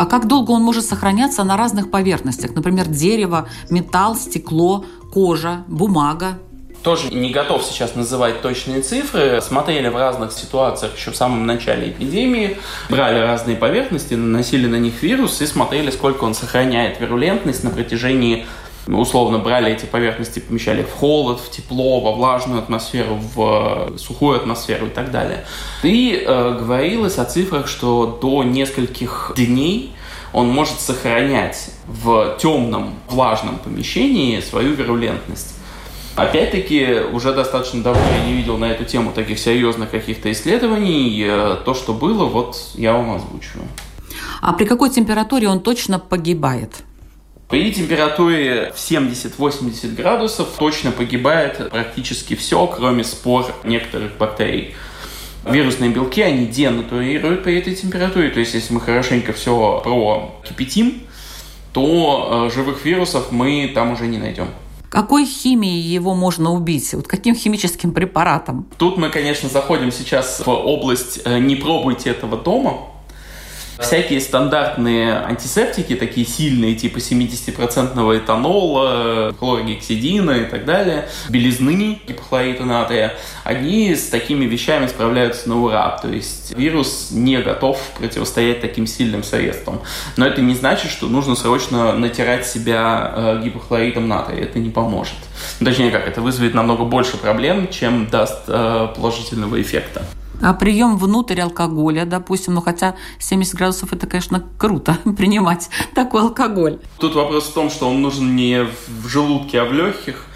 А 0.00 0.06
как 0.06 0.26
долго 0.26 0.52
он 0.52 0.62
может 0.62 0.86
сохраняться 0.86 1.44
на 1.44 1.58
разных 1.58 1.90
поверхностях? 1.90 2.54
Например, 2.54 2.86
дерево, 2.86 3.50
металл, 3.68 4.16
стекло, 4.16 4.86
кожа, 5.12 5.64
бумага. 5.68 6.38
Тоже 6.82 7.12
не 7.12 7.28
готов 7.28 7.62
сейчас 7.62 7.94
называть 7.94 8.40
точные 8.40 8.80
цифры. 8.80 9.42
Смотрели 9.42 9.88
в 9.88 9.96
разных 9.96 10.32
ситуациях 10.32 10.96
еще 10.96 11.10
в 11.10 11.16
самом 11.16 11.44
начале 11.44 11.90
эпидемии, 11.90 12.56
брали 12.88 13.18
разные 13.18 13.58
поверхности, 13.58 14.14
наносили 14.14 14.66
на 14.66 14.76
них 14.76 15.02
вирус 15.02 15.42
и 15.42 15.46
смотрели, 15.46 15.90
сколько 15.90 16.24
он 16.24 16.32
сохраняет 16.32 16.98
вирулентность 16.98 17.62
на 17.62 17.68
протяжении 17.68 18.46
условно 18.86 19.38
брали 19.38 19.72
эти 19.72 19.84
поверхности, 19.84 20.40
помещали 20.40 20.82
в 20.82 20.90
холод, 20.90 21.40
в 21.40 21.50
тепло, 21.50 22.00
во 22.00 22.12
влажную 22.12 22.60
атмосферу, 22.60 23.18
в 23.34 23.92
сухую 23.98 24.36
атмосферу 24.36 24.86
и 24.86 24.90
так 24.90 25.10
далее. 25.10 25.44
И 25.82 26.24
э, 26.26 26.58
говорилось 26.58 27.18
о 27.18 27.24
цифрах, 27.24 27.68
что 27.68 28.18
до 28.20 28.42
нескольких 28.42 29.32
дней 29.36 29.92
он 30.32 30.48
может 30.48 30.80
сохранять 30.80 31.70
в 31.86 32.36
темном, 32.38 32.94
влажном 33.08 33.58
помещении 33.58 34.40
свою 34.40 34.74
вирулентность. 34.74 35.54
Опять-таки, 36.16 37.00
уже 37.12 37.32
достаточно 37.32 37.82
давно 37.82 38.02
я 38.02 38.26
не 38.26 38.34
видел 38.34 38.58
на 38.58 38.66
эту 38.66 38.84
тему 38.84 39.12
таких 39.12 39.38
серьезных 39.38 39.90
каких-то 39.90 40.30
исследований. 40.30 41.24
Э, 41.26 41.56
то, 41.64 41.74
что 41.74 41.92
было, 41.92 42.24
вот 42.24 42.56
я 42.74 42.92
вам 42.92 43.12
озвучиваю. 43.12 43.68
А 44.42 44.52
при 44.52 44.64
какой 44.64 44.90
температуре 44.90 45.48
он 45.48 45.60
точно 45.60 45.98
погибает? 45.98 46.82
При 47.50 47.72
температуре 47.72 48.72
в 48.72 48.78
70-80 48.78 49.96
градусов 49.96 50.50
точно 50.56 50.92
погибает 50.92 51.68
практически 51.70 52.36
все, 52.36 52.64
кроме 52.68 53.02
спор 53.02 53.52
некоторых 53.64 54.16
бактерий. 54.18 54.76
Вирусные 55.44 55.90
белки, 55.90 56.22
они 56.22 56.46
денатурируют 56.46 57.42
при 57.42 57.58
этой 57.58 57.74
температуре, 57.74 58.30
то 58.30 58.38
есть 58.38 58.54
если 58.54 58.72
мы 58.72 58.80
хорошенько 58.80 59.32
все 59.32 59.80
прокипятим, 59.82 61.02
то 61.72 62.46
э, 62.46 62.54
живых 62.54 62.84
вирусов 62.84 63.32
мы 63.32 63.70
там 63.74 63.92
уже 63.92 64.06
не 64.06 64.18
найдем. 64.18 64.46
Какой 64.88 65.24
химией 65.24 65.80
его 65.80 66.14
можно 66.14 66.52
убить? 66.52 66.94
Вот 66.94 67.08
каким 67.08 67.34
химическим 67.34 67.92
препаратом? 67.92 68.66
Тут 68.76 68.96
мы, 68.96 69.08
конечно, 69.08 69.48
заходим 69.48 69.90
сейчас 69.90 70.40
в 70.44 70.48
область 70.48 71.20
э, 71.24 71.38
«не 71.38 71.56
пробуйте 71.56 72.10
этого 72.10 72.36
дома», 72.36 72.89
Всякие 73.80 74.20
стандартные 74.20 75.14
антисептики, 75.14 75.96
такие 75.96 76.26
сильные, 76.26 76.74
типа 76.74 76.98
70% 76.98 78.18
этанола, 78.18 79.34
хлоргексидина 79.38 80.32
и 80.32 80.44
так 80.44 80.64
далее, 80.64 81.08
белизны, 81.28 82.00
гипохлорита 82.06 82.64
натрия, 82.64 83.14
они 83.44 83.94
с 83.94 84.08
такими 84.08 84.44
вещами 84.44 84.86
справляются 84.86 85.48
на 85.48 85.62
ура. 85.62 85.98
То 86.00 86.08
есть 86.08 86.54
вирус 86.56 87.08
не 87.10 87.38
готов 87.38 87.80
противостоять 87.98 88.60
таким 88.60 88.86
сильным 88.86 89.22
средствам. 89.22 89.80
Но 90.16 90.26
это 90.26 90.42
не 90.42 90.54
значит, 90.54 90.90
что 90.90 91.08
нужно 91.08 91.34
срочно 91.34 91.92
натирать 91.94 92.46
себя 92.46 93.12
э, 93.14 93.40
гипохлоритом 93.44 94.08
натрия. 94.08 94.42
Это 94.42 94.58
не 94.58 94.70
поможет. 94.70 95.16
Точнее 95.58 95.90
как, 95.90 96.06
это 96.06 96.20
вызовет 96.20 96.54
намного 96.54 96.84
больше 96.84 97.16
проблем, 97.16 97.68
чем 97.68 98.08
даст 98.08 98.44
э, 98.48 98.88
положительного 98.94 99.60
эффекта. 99.60 100.02
А 100.40 100.54
прием 100.54 100.96
внутрь 100.96 101.40
алкоголя, 101.40 102.04
допустим, 102.04 102.54
ну 102.54 102.62
хотя 102.62 102.96
70 103.18 103.54
градусов 103.54 103.92
это, 103.92 104.06
конечно, 104.06 104.42
круто 104.58 104.96
принимать 105.16 105.68
такой 105.94 106.22
алкоголь. 106.22 106.78
Тут 106.98 107.14
вопрос 107.14 107.48
в 107.48 107.54
том, 107.54 107.70
что 107.70 107.88
он 107.88 108.00
нужен 108.00 108.34
не 108.34 108.64
в 108.64 109.08
желудке, 109.08 109.60
а 109.60 109.64
в 109.64 109.72
легких 109.72 110.26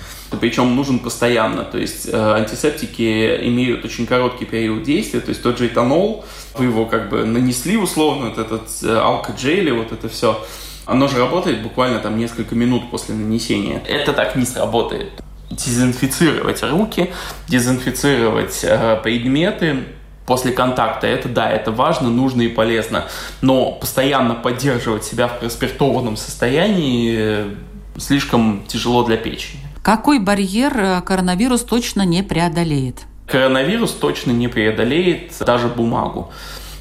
причем 0.40 0.75
нужен 0.75 0.99
постоянно. 0.99 1.64
То 1.64 1.79
есть 1.79 2.09
э, 2.09 2.12
антисептики 2.12 3.38
имеют 3.49 3.85
очень 3.85 4.07
короткий 4.07 4.45
период 4.45 4.83
действия, 4.83 5.21
то 5.21 5.29
есть 5.31 5.43
тот 5.43 5.59
же 5.59 5.69
этанол, 5.69 6.25
вы 6.59 6.67
его 6.67 6.87
как 6.87 7.09
бы 7.09 7.25
нанесли 7.25 7.77
условно, 7.77 8.31
вот 8.31 8.38
этот 8.38 8.69
э, 8.83 8.97
алкоджели, 8.97 9.71
вот 9.71 9.93
это 9.93 10.09
все, 10.09 10.45
оно 10.87 11.09
же 11.09 11.19
работает 11.19 11.62
буквально 11.62 12.01
там 12.01 12.19
несколько 12.19 12.55
минут 12.55 12.90
после 12.90 13.14
нанесения. 13.14 13.83
Это 13.87 14.12
так 14.12 14.37
не 14.37 14.45
сработает 14.45 15.12
дезинфицировать 15.57 16.62
руки, 16.62 17.11
дезинфицировать 17.49 18.61
э, 18.62 19.01
предметы 19.03 19.85
после 20.27 20.53
контакта. 20.53 21.07
Это 21.07 21.29
да, 21.29 21.51
это 21.51 21.71
важно, 21.71 22.11
нужно 22.11 22.43
и 22.43 22.49
полезно. 22.49 23.05
Но 23.40 23.73
постоянно 23.73 24.35
поддерживать 24.35 25.05
себя 25.05 25.29
в 25.29 25.38
проспиртованном 25.40 26.17
состоянии 26.17 27.17
э, 27.19 27.55
слишком 27.99 28.64
тяжело 28.67 29.05
для 29.05 29.17
печени. 29.17 29.61
Какой 29.83 30.19
барьер 30.19 30.73
э, 30.77 31.01
коронавирус 31.03 31.62
точно 31.62 32.03
не 32.03 32.23
преодолеет? 32.23 33.03
Коронавирус 33.27 33.93
точно 33.93 34.33
не 34.33 34.49
преодолеет 34.49 35.33
даже 35.40 35.69
бумагу. 35.69 36.31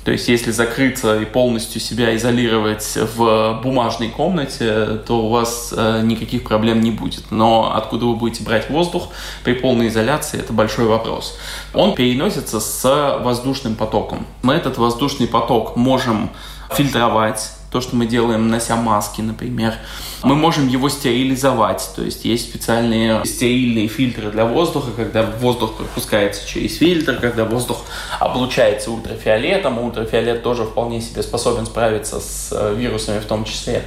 То 0.04 0.12
есть, 0.12 0.28
если 0.28 0.52
закрыться 0.52 1.22
и 1.22 1.26
полностью 1.26 1.80
себя 1.80 2.16
изолировать 2.16 2.98
в 3.16 3.62
бумажной 3.64 4.10
комнате, 4.10 5.02
то 5.08 5.26
у 5.26 5.30
вас 5.30 5.74
э, 5.76 6.02
никаких 6.04 6.44
проблем 6.44 6.82
не 6.82 6.92
будет. 6.92 7.32
Но 7.32 7.74
откуда 7.76 8.06
вы 8.06 8.16
будете 8.16 8.44
брать 8.44 8.70
воздух 8.70 9.10
при 9.44 9.54
полной 9.54 9.88
изоляции, 9.88 10.40
это 10.40 10.52
большой 10.52 10.86
вопрос. 10.86 11.38
Он 11.74 11.96
переносится 11.96 12.60
с 12.60 13.20
воздушным 13.22 13.76
потоком. 13.76 14.28
Мы 14.42 14.56
этот 14.56 14.78
воздушный 14.78 15.28
поток 15.28 15.78
можем 15.78 16.30
фильтровать, 16.74 17.52
то, 17.74 17.82
что 17.82 17.96
мы 17.96 18.06
делаем, 18.06 18.50
нося 18.50 18.76
маски, 18.76 19.22
например. 19.22 19.74
Мы 20.22 20.36
можем 20.36 20.68
его 20.68 20.90
стерилизовать, 20.90 21.90
то 21.96 22.04
есть 22.04 22.24
есть 22.24 22.48
специальные 22.50 23.26
стерильные 23.26 23.88
фильтры 23.88 24.30
для 24.30 24.46
воздуха, 24.46 24.92
когда 24.96 25.24
воздух 25.24 25.74
пропускается 25.74 26.48
через 26.48 26.78
фильтр, 26.78 27.18
когда 27.20 27.46
воздух 27.46 27.80
облучается 28.20 28.92
ультрафиолетом, 28.92 29.80
ультрафиолет 29.80 30.44
тоже 30.44 30.66
вполне 30.66 31.02
себе 31.02 31.24
способен 31.24 31.66
справиться 31.66 32.20
с 32.20 32.50
э, 32.52 32.76
вирусами 32.76 33.20
в 33.20 33.26
том 33.26 33.44
числе. 33.44 33.82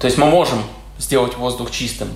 То 0.00 0.06
есть 0.06 0.18
мы 0.18 0.26
можем 0.26 0.58
сделать 0.98 1.36
воздух 1.36 1.70
чистым. 1.70 2.08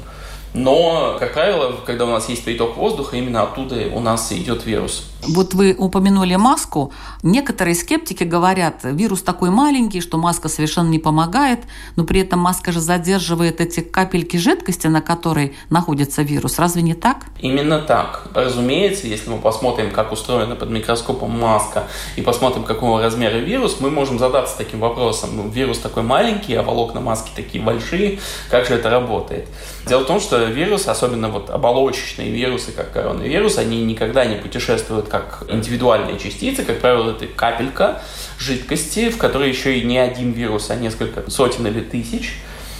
Но, 0.57 1.17
как 1.19 1.35
правило, 1.35 1.75
когда 1.85 2.07
у 2.07 2.11
нас 2.11 2.31
есть 2.31 2.43
приток 2.43 2.77
воздуха, 2.77 3.17
именно 3.17 3.43
оттуда 3.43 3.77
у 3.93 4.01
нас 4.01 4.33
идет 4.33 4.65
вирус. 4.65 5.05
Вот 5.23 5.55
вы 5.55 5.75
упомянули 5.77 6.37
маску. 6.37 6.93
Некоторые 7.23 7.75
скептики 7.75 8.25
говорят, 8.25 8.81
вирус 8.85 9.23
такой 9.23 9.51
маленький, 9.51 10.01
что 10.01 10.17
маска 10.17 10.49
совершенно 10.49 10.89
не 10.89 10.99
помогает, 10.99 11.61
но 11.97 12.05
при 12.05 12.21
этом 12.21 12.41
маска 12.41 12.73
же 12.73 12.81
задерживает 12.81 13.61
эти 13.61 13.81
капельки 13.81 14.37
жидкости, 14.39 14.87
на 14.87 15.03
которой 15.03 15.55
находится 15.69 16.23
вирус. 16.23 16.59
Разве 16.59 16.83
не 16.83 16.95
так? 16.95 17.27
Именно 17.41 17.81
так. 17.81 18.29
Разумеется, 18.35 19.07
если 19.09 19.29
мы 19.29 19.39
посмотрим, 19.39 19.91
как 19.91 20.13
устроена 20.13 20.55
под 20.55 20.71
микроскопом 20.71 21.39
маска, 21.39 21.85
и 22.17 22.23
посмотрим, 22.23 22.65
какого 22.65 23.03
размера 23.03 23.37
вирус, 23.37 23.77
мы 23.81 23.91
можем 23.91 24.19
задаться 24.19 24.57
таким 24.57 24.81
вопросом. 24.81 25.31
Ну, 25.37 25.49
вирус 25.49 25.79
такой 25.81 26.03
маленький, 26.03 26.55
а 26.55 26.63
волокна 26.63 27.01
маски 27.01 27.31
такие 27.35 27.63
большие. 27.63 28.21
Как 28.51 28.67
же 28.67 28.75
это 28.75 28.89
работает? 28.89 29.49
Дело 29.87 30.01
в 30.01 30.07
том, 30.07 30.19
что 30.19 30.43
вирусы, 30.43 30.89
особенно 30.89 31.29
вот 31.29 31.49
оболочечные 31.49 32.33
вирусы, 32.33 32.73
как 32.73 32.93
коронавирус, 32.93 33.57
они 33.57 33.85
никогда 33.85 34.25
не 34.25 34.35
путешествуют 34.35 35.09
как 35.09 35.45
индивидуальные 35.49 36.19
частицы. 36.19 36.65
Как 36.65 36.81
правило, 36.81 37.13
это 37.13 37.29
капелька 37.29 38.03
жидкости, 38.37 39.11
в 39.11 39.17
которой 39.17 39.49
еще 39.49 39.79
и 39.79 39.85
не 39.85 39.99
один 39.99 40.33
вирус, 40.33 40.71
а 40.71 40.75
несколько 40.75 41.31
сотен 41.31 41.69
или 41.69 41.81
тысяч. 41.81 42.35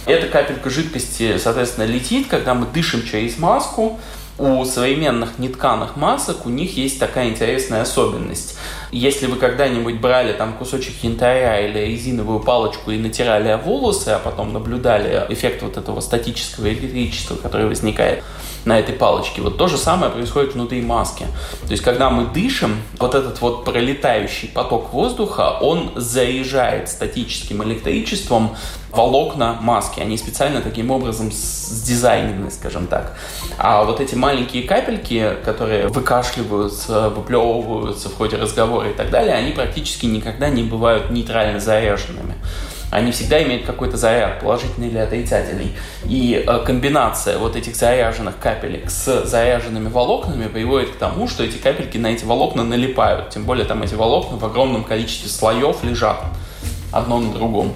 Эта 0.07 0.27
капелька 0.27 0.69
жидкости, 0.69 1.39
соответственно, 1.39 1.85
летит, 1.85 2.27
когда 2.27 2.55
мы 2.55 2.67
дышим 2.67 3.05
через 3.05 3.39
маску, 3.39 4.01
у 4.39 4.65
современных 4.65 5.39
нетканых 5.39 5.97
масок 5.97 6.45
у 6.45 6.51
них 6.51 6.77
есть 6.77 6.99
такая 6.99 7.31
интересная 7.31 7.83
особенность. 7.83 8.59
Если 8.93 9.27
вы 9.27 9.37
когда-нибудь 9.37 9.99
брали 9.99 10.33
там 10.33 10.53
кусочек 10.53 11.03
янтаря 11.03 11.67
или 11.67 11.79
резиновую 11.79 12.41
палочку 12.41 12.91
и 12.91 12.99
натирали 12.99 13.59
волосы, 13.63 14.11
а 14.11 14.19
потом 14.19 14.53
наблюдали 14.53 15.25
эффект 15.31 15.63
вот 15.63 15.77
этого 15.77 16.01
статического 16.01 16.69
электричества, 16.69 17.37
которое 17.37 17.67
возникает 17.67 18.23
на 18.67 18.79
этой 18.79 18.95
палочке, 18.95 19.41
вот 19.43 19.57
то 19.57 19.69
же 19.69 19.79
самое 19.79 20.13
происходит 20.13 20.55
внутри 20.55 20.83
маски. 20.83 21.25
То 21.63 21.71
есть, 21.71 21.83
когда 21.83 22.11
мы 22.11 22.27
дышим, 22.27 22.83
вот 22.99 23.15
этот 23.15 23.41
вот 23.41 23.65
пролетающий 23.65 24.49
поток 24.49 24.93
воздуха, 24.93 25.59
он 25.61 25.93
заряжает 25.95 26.89
статическим 26.89 27.63
электричеством 27.63 28.57
волокна 28.91 29.59
маски. 29.61 30.01
Они 30.01 30.17
специально 30.17 30.61
таким 30.61 30.91
образом 30.91 31.31
сдизайнены, 31.33 32.51
скажем 32.51 32.87
так. 32.87 33.17
А 33.59 33.85
вот 33.85 34.01
эти 34.01 34.15
маленькие 34.15 34.63
капельки, 34.65 35.37
которые 35.45 35.89
выкашливаются, 35.89 37.11
выплевываются 37.11 38.09
в 38.09 38.15
ходе 38.15 38.37
разговора 38.37 38.91
и 38.91 38.95
так 38.95 39.11
далее, 39.11 39.35
они 39.35 39.53
практически 39.53 40.07
никогда 40.07 40.49
не 40.49 40.63
бывают 40.63 41.11
нейтрально 41.11 41.61
заряженными 41.61 42.35
они 42.91 43.11
всегда 43.11 43.43
имеют 43.43 43.67
какой-то 43.67 43.97
заряд, 43.97 44.41
положительный 44.41 44.89
или 44.89 44.99
отрицательный. 44.99 45.73
И 46.05 46.45
э, 46.47 46.59
комбинация 46.65 47.39
вот 47.39 47.57
этих 47.57 47.75
заряженных 47.75 48.39
капелек 48.39 48.91
с 48.91 49.27
заряженными 49.27 49.89
волокнами 49.89 50.47
приводит 50.47 50.91
к 50.91 50.97
тому, 50.97 51.27
что 51.29 51.43
эти 51.43 51.57
капельки 51.57 51.99
на 51.99 52.09
эти 52.09 52.25
волокна 52.25 52.65
налипают. 52.65 53.31
Тем 53.31 53.45
более 53.45 53.67
там 53.67 53.83
эти 53.83 53.95
волокна 53.95 54.39
в 54.39 54.45
огромном 54.45 54.85
количестве 54.85 55.29
слоев 55.29 55.83
лежат 55.83 56.23
одно 56.93 57.19
на 57.19 57.33
другом. 57.33 57.75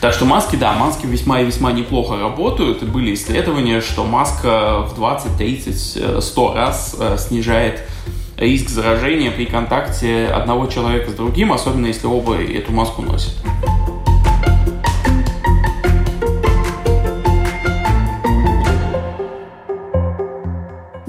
Так 0.00 0.14
что 0.14 0.24
маски, 0.24 0.56
да, 0.56 0.72
маски 0.72 1.04
весьма 1.04 1.40
и 1.40 1.44
весьма 1.44 1.72
неплохо 1.72 2.18
работают. 2.18 2.82
Были 2.82 3.12
исследования, 3.14 3.82
что 3.82 4.04
маска 4.04 4.80
в 4.82 4.94
20, 4.94 5.36
30, 5.36 6.24
100 6.24 6.54
раз 6.54 6.96
э, 6.98 7.18
снижает 7.18 7.82
риск 8.38 8.70
заражения 8.70 9.30
при 9.30 9.44
контакте 9.44 10.26
одного 10.26 10.66
человека 10.68 11.10
с 11.10 11.14
другим, 11.14 11.52
особенно 11.52 11.86
если 11.86 12.06
оба 12.06 12.36
эту 12.40 12.72
маску 12.72 13.02
носят. 13.02 13.34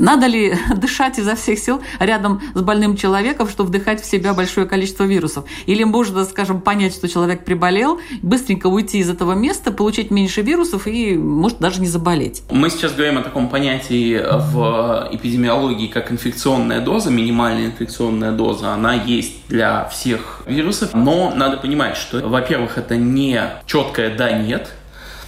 Надо 0.01 0.25
ли 0.25 0.55
дышать 0.75 1.19
изо 1.19 1.35
всех 1.35 1.59
сил 1.59 1.81
рядом 1.99 2.41
с 2.55 2.61
больным 2.61 2.97
человеком, 2.97 3.47
чтобы 3.47 3.69
вдыхать 3.69 4.01
в 4.01 4.05
себя 4.05 4.33
большое 4.33 4.65
количество 4.65 5.03
вирусов? 5.03 5.45
Или 5.67 5.83
можно, 5.83 6.25
скажем, 6.25 6.59
понять, 6.59 6.93
что 6.93 7.07
человек 7.07 7.45
приболел, 7.45 7.99
быстренько 8.23 8.67
уйти 8.67 8.97
из 8.97 9.09
этого 9.09 9.33
места, 9.33 9.71
получить 9.71 10.09
меньше 10.09 10.41
вирусов 10.41 10.87
и, 10.87 11.15
может, 11.15 11.59
даже 11.59 11.81
не 11.81 11.87
заболеть? 11.87 12.41
Мы 12.49 12.71
сейчас 12.71 12.93
говорим 12.93 13.19
о 13.19 13.21
таком 13.21 13.47
понятии 13.47 14.19
в 14.51 15.09
эпидемиологии, 15.11 15.87
как 15.87 16.11
инфекционная 16.11 16.81
доза, 16.81 17.11
минимальная 17.11 17.67
инфекционная 17.67 18.31
доза. 18.31 18.73
Она 18.73 18.95
есть 18.95 19.47
для 19.49 19.85
всех 19.85 20.41
вирусов, 20.47 20.95
но 20.95 21.31
надо 21.35 21.57
понимать, 21.57 21.95
что, 21.95 22.27
во-первых, 22.27 22.79
это 22.79 22.95
не 22.95 23.39
четкое 23.67 24.15
«да-нет», 24.15 24.71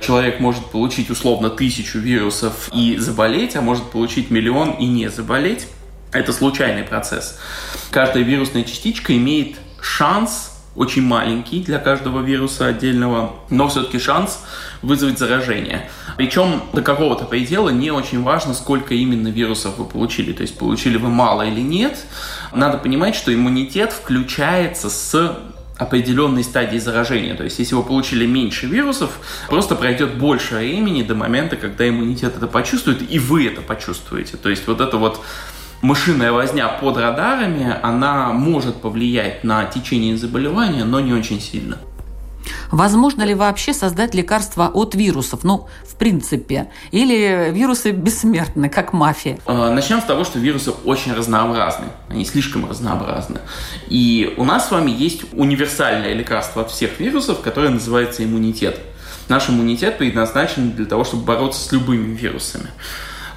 человек 0.04 0.40
может 0.40 0.66
получить 0.66 1.10
условно 1.10 1.50
тысячу 1.50 2.00
вирусов 2.00 2.70
и 2.74 2.98
заболеть, 2.98 3.56
а 3.56 3.62
может 3.62 3.90
получить 3.92 4.30
миллион 4.30 4.72
и 4.72 4.86
не 4.86 5.10
заболеть. 5.10 5.68
Это 6.12 6.32
случайный 6.32 6.84
процесс. 6.84 7.40
Каждая 7.90 8.24
вирусная 8.24 8.64
частичка 8.64 9.16
имеет 9.16 9.58
шанс 9.82 10.52
очень 10.76 11.04
маленький 11.04 11.64
для 11.64 11.78
каждого 11.78 12.22
вируса 12.22 12.68
отдельного, 12.68 13.36
но 13.50 13.68
все-таки 13.68 14.00
шанс 14.00 14.40
вызвать 14.82 15.20
заражение. 15.20 15.90
Причем 16.18 16.64
до 16.74 16.82
какого-то 16.82 17.26
предела 17.26 17.70
не 17.70 17.92
очень 17.92 18.24
важно, 18.24 18.54
сколько 18.54 18.94
именно 18.96 19.28
вирусов 19.28 19.78
вы 19.78 19.86
получили. 19.86 20.34
То 20.34 20.42
есть 20.42 20.58
получили 20.58 20.98
вы 20.98 21.10
мало 21.10 21.44
или 21.44 21.62
нет. 21.62 22.06
Надо 22.52 22.78
понимать, 22.78 23.16
что 23.16 23.34
иммунитет 23.34 23.94
включается 23.94 24.90
с 24.90 25.40
определенной 25.78 26.44
стадии 26.44 26.78
заражения. 26.78 27.36
То 27.36 27.44
есть, 27.44 27.60
если 27.60 27.76
вы 27.76 27.84
получили 27.84 28.26
меньше 28.26 28.68
вирусов, 28.68 29.20
просто 29.50 29.76
пройдет 29.76 30.16
больше 30.18 30.56
времени 30.56 31.04
до 31.04 31.16
момента, 31.16 31.56
когда 31.56 31.88
иммунитет 31.88 32.38
это 32.38 32.48
почувствует, 32.48 33.10
и 33.10 33.20
вы 33.20 33.48
это 33.48 33.62
почувствуете. 33.62 34.38
То 34.38 34.50
есть, 34.50 34.68
вот 34.68 34.82
это 34.82 34.98
вот 34.98 35.22
мышиная 35.82 36.32
возня 36.32 36.68
под 36.68 36.98
радарами, 36.98 37.76
она 37.82 38.32
может 38.34 38.82
повлиять 38.82 39.44
на 39.44 39.66
течение 39.66 40.18
заболевания, 40.18 40.86
но 40.86 41.00
не 41.00 41.14
очень 41.14 41.42
сильно. 41.42 41.78
Возможно 42.74 43.22
ли 43.22 43.36
вообще 43.36 43.72
создать 43.72 44.16
лекарства 44.16 44.68
от 44.68 44.96
вирусов? 44.96 45.44
Ну, 45.44 45.68
в 45.88 45.96
принципе. 45.96 46.72
Или 46.90 47.52
вирусы 47.52 47.92
бессмертны, 47.92 48.68
как 48.68 48.94
мафия? 48.94 49.38
А, 49.46 49.70
начнем 49.70 50.02
с 50.02 50.06
того, 50.06 50.24
что 50.24 50.40
вирусы 50.40 50.72
очень 50.84 51.14
разнообразны. 51.14 51.86
Они 52.10 52.26
слишком 52.26 52.68
разнообразны. 52.68 53.42
И 53.90 54.34
у 54.38 54.44
нас 54.44 54.70
с 54.70 54.72
вами 54.72 54.90
есть 54.90 55.22
универсальное 55.34 56.16
лекарство 56.16 56.64
от 56.64 56.72
всех 56.72 57.00
вирусов, 57.00 57.42
которое 57.42 57.70
называется 57.70 58.24
иммунитет. 58.24 58.80
Наш 59.30 59.52
иммунитет 59.52 60.00
предназначен 60.00 60.72
для 60.72 60.86
того, 60.86 61.04
чтобы 61.04 61.26
бороться 61.26 61.62
с 61.62 61.72
любыми 61.72 62.16
вирусами. 62.16 62.72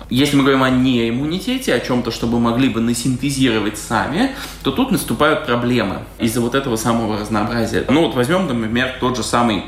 Если 0.09 0.37
мы 0.37 0.43
говорим 0.43 0.63
о 0.63 0.71
неиммунитете, 0.71 1.75
о 1.75 1.81
чем-то, 1.81 2.11
что 2.11 2.27
мы 2.27 2.39
могли 2.39 2.69
бы 2.69 2.81
насинтезировать 2.81 3.77
сами, 3.77 4.37
то 4.63 4.71
тут 4.71 4.93
наступают 4.93 5.47
проблемы 5.47 6.03
из-за 6.21 6.41
вот 6.41 6.55
этого 6.55 6.77
самого 6.77 7.19
разнообразия. 7.19 7.85
Ну 7.89 8.07
вот 8.07 8.15
возьмем, 8.15 8.47
например, 8.47 8.97
тот 9.01 9.17
же 9.17 9.25
самый 9.25 9.65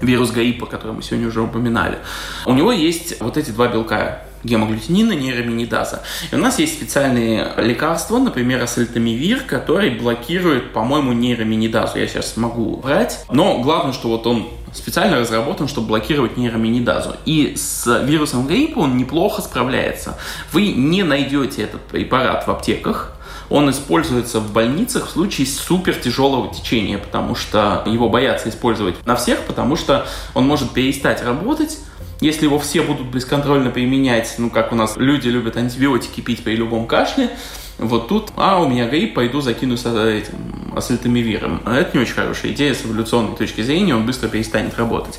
вирус 0.00 0.30
гриппа, 0.30 0.66
который 0.66 0.92
мы 0.92 1.02
сегодня 1.02 1.28
уже 1.28 1.40
упоминали. 1.40 1.98
У 2.46 2.52
него 2.52 2.72
есть 2.72 3.20
вот 3.20 3.36
эти 3.36 3.50
два 3.50 3.68
белка 3.68 4.22
гемоглютинина, 4.42 5.12
нейроминидаза. 5.12 6.02
И 6.30 6.34
у 6.34 6.38
нас 6.38 6.58
есть 6.58 6.74
специальные 6.74 7.52
лекарства, 7.56 8.18
например, 8.18 8.62
асальтамивир, 8.62 9.42
который 9.42 9.90
блокирует, 9.90 10.72
по-моему, 10.72 11.12
нейроминидазу. 11.12 11.98
Я 11.98 12.06
сейчас 12.06 12.36
могу 12.36 12.76
брать. 12.76 13.24
Но 13.30 13.60
главное, 13.60 13.92
что 13.92 14.08
вот 14.08 14.26
он 14.26 14.48
специально 14.76 15.18
разработан, 15.18 15.68
чтобы 15.68 15.88
блокировать 15.88 16.36
нейроминидазу. 16.36 17.16
И 17.24 17.54
с 17.56 18.02
вирусом 18.02 18.46
гриппа 18.46 18.80
он 18.80 18.96
неплохо 18.96 19.42
справляется. 19.42 20.18
Вы 20.52 20.72
не 20.72 21.02
найдете 21.02 21.62
этот 21.62 21.82
препарат 21.82 22.46
в 22.46 22.50
аптеках, 22.50 23.12
он 23.48 23.70
используется 23.70 24.40
в 24.40 24.52
больницах 24.52 25.06
в 25.06 25.10
случае 25.10 25.46
супер 25.46 25.94
тяжелого 25.94 26.52
течения, 26.52 26.98
потому 26.98 27.34
что 27.34 27.84
его 27.86 28.08
боятся 28.08 28.48
использовать 28.48 29.04
на 29.06 29.14
всех, 29.14 29.44
потому 29.44 29.76
что 29.76 30.06
он 30.34 30.46
может 30.46 30.72
перестать 30.72 31.22
работать, 31.22 31.78
если 32.20 32.44
его 32.44 32.58
все 32.58 32.82
будут 32.82 33.08
бесконтрольно 33.08 33.70
применять, 33.70 34.34
ну, 34.38 34.50
как 34.50 34.72
у 34.72 34.74
нас 34.74 34.96
люди 34.96 35.28
любят 35.28 35.56
антибиотики 35.56 36.22
пить 36.22 36.42
при 36.42 36.56
любом 36.56 36.86
кашле, 36.86 37.30
вот 37.78 38.08
тут, 38.08 38.32
а, 38.36 38.60
у 38.62 38.68
меня 38.68 38.88
грипп, 38.88 39.14
пойду 39.14 39.40
закину 39.40 39.76
с 39.76 39.84
этим 39.84 40.72
асальтамивиром. 40.74 41.60
Это 41.66 41.90
не 41.94 42.02
очень 42.02 42.14
хорошая 42.14 42.52
идея 42.52 42.74
с 42.74 42.84
эволюционной 42.84 43.36
точки 43.36 43.60
зрения, 43.60 43.94
он 43.94 44.06
быстро 44.06 44.28
перестанет 44.28 44.78
работать. 44.78 45.18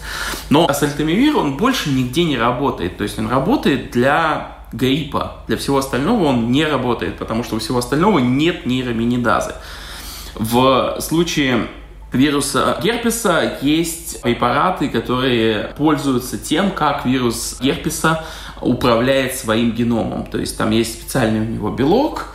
Но 0.49 0.67
асальтамивир, 0.67 1.37
он 1.37 1.57
больше 1.57 1.89
нигде 1.91 2.23
не 2.23 2.37
работает. 2.37 2.97
То 2.97 3.03
есть 3.03 3.19
он 3.19 3.29
работает 3.29 3.91
для 3.91 4.57
гриппа. 4.73 5.43
Для 5.47 5.57
всего 5.57 5.77
остального 5.77 6.25
он 6.25 6.51
не 6.51 6.65
работает, 6.65 7.17
потому 7.17 7.43
что 7.43 7.55
у 7.55 7.59
всего 7.59 7.77
остального 7.77 8.19
нет 8.19 8.65
нейроминидазы. 8.65 9.53
В 10.35 10.97
случае 10.99 11.67
вируса 12.11 12.79
герпеса 12.81 13.59
есть 13.61 14.21
препараты, 14.21 14.89
которые 14.89 15.75
пользуются 15.77 16.37
тем, 16.37 16.71
как 16.71 17.05
вирус 17.05 17.57
герпеса 17.61 18.25
управляет 18.61 19.35
своим 19.35 19.71
геномом. 19.71 20.25
То 20.25 20.39
есть 20.39 20.57
там 20.57 20.71
есть 20.71 21.01
специальный 21.01 21.41
у 21.41 21.45
него 21.45 21.69
белок, 21.69 22.33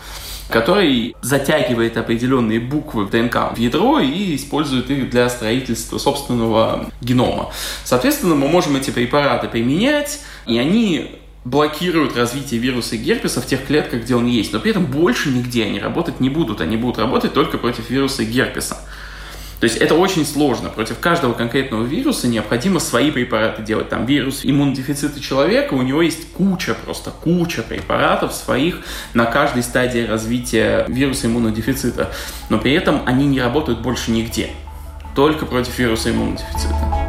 который 0.53 1.17
затягивает 1.23 1.97
определенные 1.97 2.61
буквы 2.61 3.07
в 3.07 3.11
ДНК 3.11 3.53
в 3.55 3.59
ядро 3.59 3.99
и 3.99 4.37
использует 4.37 4.91
их 4.91 5.11
для 5.11 5.29
строительства 5.29 5.99
собственного 5.99 6.91
генома. 7.01 7.51
Соответственно, 7.85 8.35
мы 8.35 8.49
можем 8.49 8.77
эти 8.77 8.91
препараты 8.91 9.49
применять, 9.49 10.21
и 10.47 10.59
они 10.59 11.19
блокируют 11.45 12.17
развитие 12.17 12.61
вируса 12.61 12.97
герпеса 12.97 13.41
в 13.41 13.47
тех 13.47 13.67
клетках, 13.67 14.03
где 14.03 14.15
он 14.15 14.27
есть. 14.27 14.53
Но 14.53 14.61
при 14.61 14.71
этом 14.71 14.87
больше 14.87 15.31
нигде 15.31 15.65
они 15.65 15.81
работать 15.81 16.21
не 16.21 16.31
будут. 16.31 16.61
Они 16.61 16.77
будут 16.77 16.99
работать 16.99 17.35
только 17.35 17.59
против 17.59 17.91
вируса 17.91 18.25
герпеса. 18.25 18.79
То 19.63 19.67
есть 19.67 19.77
это 19.77 19.95
очень 19.95 20.27
сложно. 20.27 20.71
Против 20.71 20.99
каждого 20.99 21.35
конкретного 21.35 21.85
вируса 21.85 22.27
необходимо 22.27 22.81
свои 22.81 23.13
препараты 23.13 23.63
делать. 23.63 23.91
Там 23.91 24.07
вирус 24.07 24.41
иммунодефицита 24.43 25.21
человека, 25.21 25.75
у 25.75 25.83
него 25.83 26.03
есть 26.03 26.33
куча, 26.33 26.75
просто 26.75 27.13
куча 27.13 27.63
препаратов 27.63 28.35
своих 28.35 28.81
на 29.15 29.25
каждой 29.25 29.63
стадии 29.63 30.05
развития 30.05 30.85
вируса 30.89 31.29
иммунодефицита. 31.29 32.11
Но 32.51 32.59
при 32.59 32.73
этом 32.73 33.03
они 33.07 33.25
не 33.25 33.41
работают 33.41 33.83
больше 33.83 34.11
нигде. 34.11 34.51
Только 35.15 35.47
против 35.47 35.79
вируса 35.79 36.11
иммунодефицита. 36.11 37.02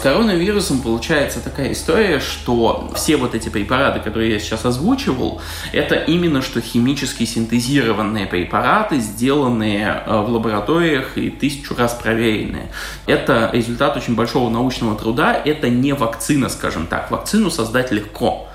Коронавирусом 0.00 0.80
получается 0.80 1.40
такая 1.40 1.72
история, 1.72 2.20
что 2.20 2.90
все 2.94 3.16
вот 3.16 3.34
эти 3.34 3.48
препараты, 3.48 4.00
которые 4.00 4.32
я 4.32 4.38
сейчас 4.38 4.64
озвучивал, 4.64 5.40
это 5.72 5.94
именно 5.94 6.42
что 6.42 6.60
химически 6.60 7.24
синтезированные 7.24 8.26
препараты, 8.26 8.98
сделанные 8.98 9.90
а, 9.90 10.22
в 10.22 10.30
лабораториях 10.30 11.16
и 11.16 11.30
тысячу 11.30 11.74
раз 11.74 11.94
проверенные. 11.94 12.70
Это 13.06 13.50
результат 13.52 13.96
очень 13.96 14.14
большого 14.14 14.50
научного 14.50 14.96
труда, 14.96 15.40
это 15.44 15.68
не 15.68 15.92
вакцина, 15.92 16.48
скажем 16.48 16.86
так. 16.86 17.10
Вакцину 17.10 17.50
создать 17.50 17.92
легко. 17.92 18.49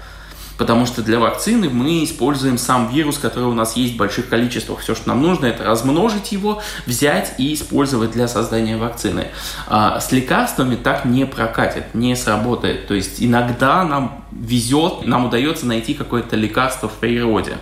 Потому 0.58 0.86
что 0.86 1.02
для 1.02 1.20
вакцины 1.20 1.70
мы 1.70 2.04
используем 2.04 2.58
сам 2.58 2.90
вирус, 2.90 3.18
который 3.18 3.46
у 3.46 3.54
нас 3.54 3.76
есть 3.76 3.96
в 3.96 3.98
больших 3.98 4.30
количествах. 4.30 4.80
Все, 4.80 4.96
что 4.96 5.10
нам 5.10 5.22
нужно, 5.22 5.48
это 5.48 5.64
размножить 5.66 6.32
его, 6.32 6.62
взять 6.86 7.34
и 7.38 7.54
использовать 7.54 8.12
для 8.12 8.28
создания 8.28 8.78
вакцины. 8.78 9.28
А 9.68 10.00
с 10.00 10.12
лекарствами 10.12 10.76
так 10.76 11.06
не 11.06 11.26
прокатит, 11.26 11.94
не 11.94 12.16
сработает. 12.16 12.88
То 12.88 12.94
есть 12.94 13.22
иногда 13.22 13.84
нам 13.84 14.24
везет, 14.32 15.06
нам 15.06 15.26
удается 15.26 15.66
найти 15.66 15.94
какое-то 15.94 16.36
лекарство 16.36 16.88
в 16.88 16.94
природе. 16.94 17.58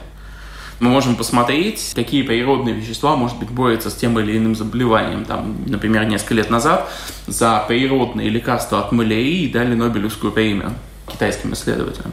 Мы 0.79 0.89
можем 0.89 1.15
посмотреть, 1.15 1.93
какие 1.95 2.23
природные 2.23 2.75
вещества, 2.75 3.15
может 3.15 3.37
быть, 3.37 3.49
борются 3.49 3.89
с 3.89 3.95
тем 3.95 4.19
или 4.19 4.37
иным 4.37 4.55
заболеванием. 4.55 5.23
Там, 5.23 5.55
например, 5.65 6.05
несколько 6.05 6.33
лет 6.33 6.49
назад 6.49 6.91
за 7.25 7.63
природные 7.67 8.29
лекарства 8.29 8.79
от 8.79 8.91
малярии 8.91 9.47
дали 9.47 9.75
Нобелевскую 9.75 10.33
премию 10.33 10.73
китайским 11.07 11.53
исследователям. 11.53 12.11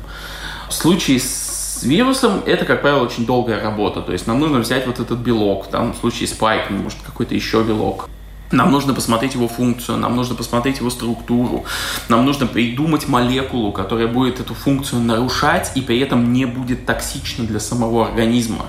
В 0.70 0.72
случае 0.72 1.18
с 1.18 1.82
вирусом 1.82 2.42
это, 2.46 2.64
как 2.64 2.82
правило, 2.82 3.02
очень 3.02 3.26
долгая 3.26 3.60
работа. 3.60 4.02
То 4.02 4.12
есть 4.12 4.28
нам 4.28 4.38
нужно 4.38 4.60
взять 4.60 4.86
вот 4.86 5.00
этот 5.00 5.18
белок, 5.18 5.66
там, 5.66 5.92
в 5.92 5.96
случае 5.96 6.28
с 6.28 6.32
пайком, 6.32 6.84
может, 6.84 7.00
какой-то 7.04 7.34
еще 7.34 7.64
белок. 7.64 8.08
Нам 8.52 8.70
нужно 8.70 8.94
посмотреть 8.94 9.34
его 9.34 9.48
функцию, 9.48 9.98
нам 9.98 10.14
нужно 10.14 10.36
посмотреть 10.36 10.78
его 10.78 10.90
структуру, 10.90 11.64
нам 12.08 12.24
нужно 12.24 12.46
придумать 12.46 13.08
молекулу, 13.08 13.72
которая 13.72 14.06
будет 14.06 14.38
эту 14.38 14.54
функцию 14.54 15.02
нарушать 15.02 15.72
и 15.74 15.80
при 15.80 15.98
этом 15.98 16.32
не 16.32 16.44
будет 16.44 16.86
токсична 16.86 17.44
для 17.44 17.58
самого 17.58 18.06
организма, 18.06 18.66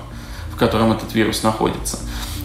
в 0.52 0.56
котором 0.56 0.90
этот 0.90 1.14
вирус 1.14 1.44
находится. 1.44 2.00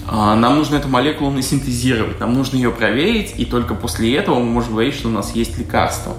А, 0.08 0.36
нам 0.36 0.56
нужно 0.56 0.76
эту 0.76 0.88
молекулу 0.88 1.32
насинтезировать, 1.32 2.20
нам 2.20 2.34
нужно 2.34 2.58
ее 2.58 2.72
проверить, 2.72 3.34
и 3.38 3.46
только 3.46 3.74
после 3.74 4.16
этого 4.16 4.36
мы 4.36 4.46
можем 4.46 4.74
говорить, 4.74 4.94
что 4.94 5.08
у 5.08 5.12
нас 5.12 5.36
есть 5.36 5.58
лекарство. 5.58 6.14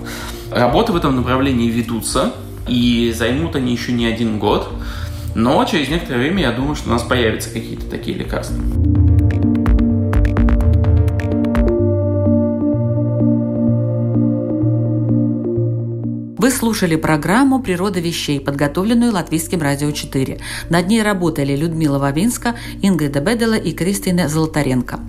Работы 0.51 0.93
в 0.93 0.97
этом 0.97 1.17
направлении 1.17 1.71
ведутся, 1.71 2.33
и 2.69 3.13
займут 3.13 3.57
они 3.57 3.73
еще 3.73 3.93
не 3.93 4.07
один 4.07 4.39
год. 4.39 4.69
Но 5.35 5.65
через 5.65 5.89
некоторое 5.89 6.19
время 6.19 6.43
я 6.43 6.53
думаю, 6.53 6.75
что 6.75 6.89
у 6.89 6.93
нас 6.93 7.03
появятся 7.03 7.51
какие-то 7.51 7.87
такие 7.87 8.17
лекарства. 8.17 8.57
Вы 16.39 16.53
слушали 16.53 16.95
программу 16.95 17.61
«Природа 17.61 17.99
вещей», 17.99 18.39
подготовленную 18.39 19.13
Латвийским 19.13 19.61
радио 19.61 19.91
4. 19.91 20.39
Над 20.71 20.87
ней 20.87 21.03
работали 21.03 21.57
Людмила 21.57 21.99
Вавинска, 21.99 22.55
Ингрида 22.81 23.19
Бедела 23.19 23.55
и 23.55 23.73
Кристина 23.73 24.29
Золотаренко. 24.29 25.01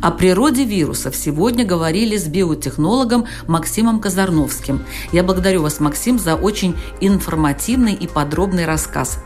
О 0.00 0.10
природе 0.10 0.64
вирусов 0.64 1.14
сегодня 1.14 1.66
говорили 1.66 2.16
с 2.16 2.26
биотехнологом 2.26 3.26
Максимом 3.46 4.00
Казарновским. 4.00 4.82
Я 5.12 5.24
благодарю 5.24 5.60
вас, 5.60 5.78
Максим, 5.78 6.18
за 6.18 6.36
очень 6.36 6.74
информативный 7.02 7.92
и 7.92 8.06
подробный 8.06 8.64
рассказ. 8.64 9.18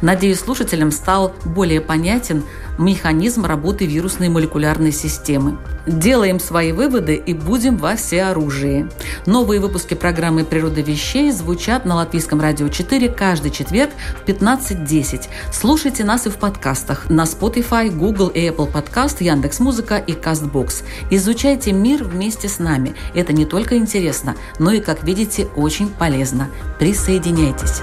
Надеюсь, 0.00 0.40
слушателям 0.40 0.90
стал 0.90 1.34
более 1.44 1.80
понятен 1.80 2.44
механизм 2.80 3.44
работы 3.44 3.86
вирусной 3.86 4.28
молекулярной 4.28 4.92
системы. 4.92 5.58
Делаем 5.86 6.40
свои 6.40 6.72
выводы 6.72 7.14
и 7.14 7.34
будем 7.34 7.76
во 7.76 7.96
всеоружии. 7.96 8.88
Новые 9.26 9.60
выпуски 9.60 9.94
программы 9.94 10.44
«Природа 10.44 10.80
вещей» 10.80 11.30
звучат 11.30 11.84
на 11.84 11.96
Латвийском 11.96 12.40
радио 12.40 12.68
4 12.68 13.08
каждый 13.10 13.50
четверг 13.50 13.90
в 14.24 14.28
15.10. 14.28 15.28
Слушайте 15.52 16.04
нас 16.04 16.26
и 16.26 16.30
в 16.30 16.36
подкастах 16.36 17.10
на 17.10 17.24
Spotify, 17.24 17.90
Google 17.90 18.28
и 18.28 18.48
Apple 18.48 18.72
Podcast, 18.72 19.16
Яндекс.Музыка 19.20 19.96
и 19.96 20.12
Castbox. 20.12 20.84
Изучайте 21.10 21.72
мир 21.72 22.04
вместе 22.04 22.48
с 22.48 22.58
нами. 22.58 22.94
Это 23.14 23.32
не 23.32 23.44
только 23.44 23.76
интересно, 23.76 24.36
но 24.58 24.72
и, 24.72 24.80
как 24.80 25.04
видите, 25.04 25.48
очень 25.56 25.88
полезно. 25.88 26.48
Присоединяйтесь. 26.78 27.82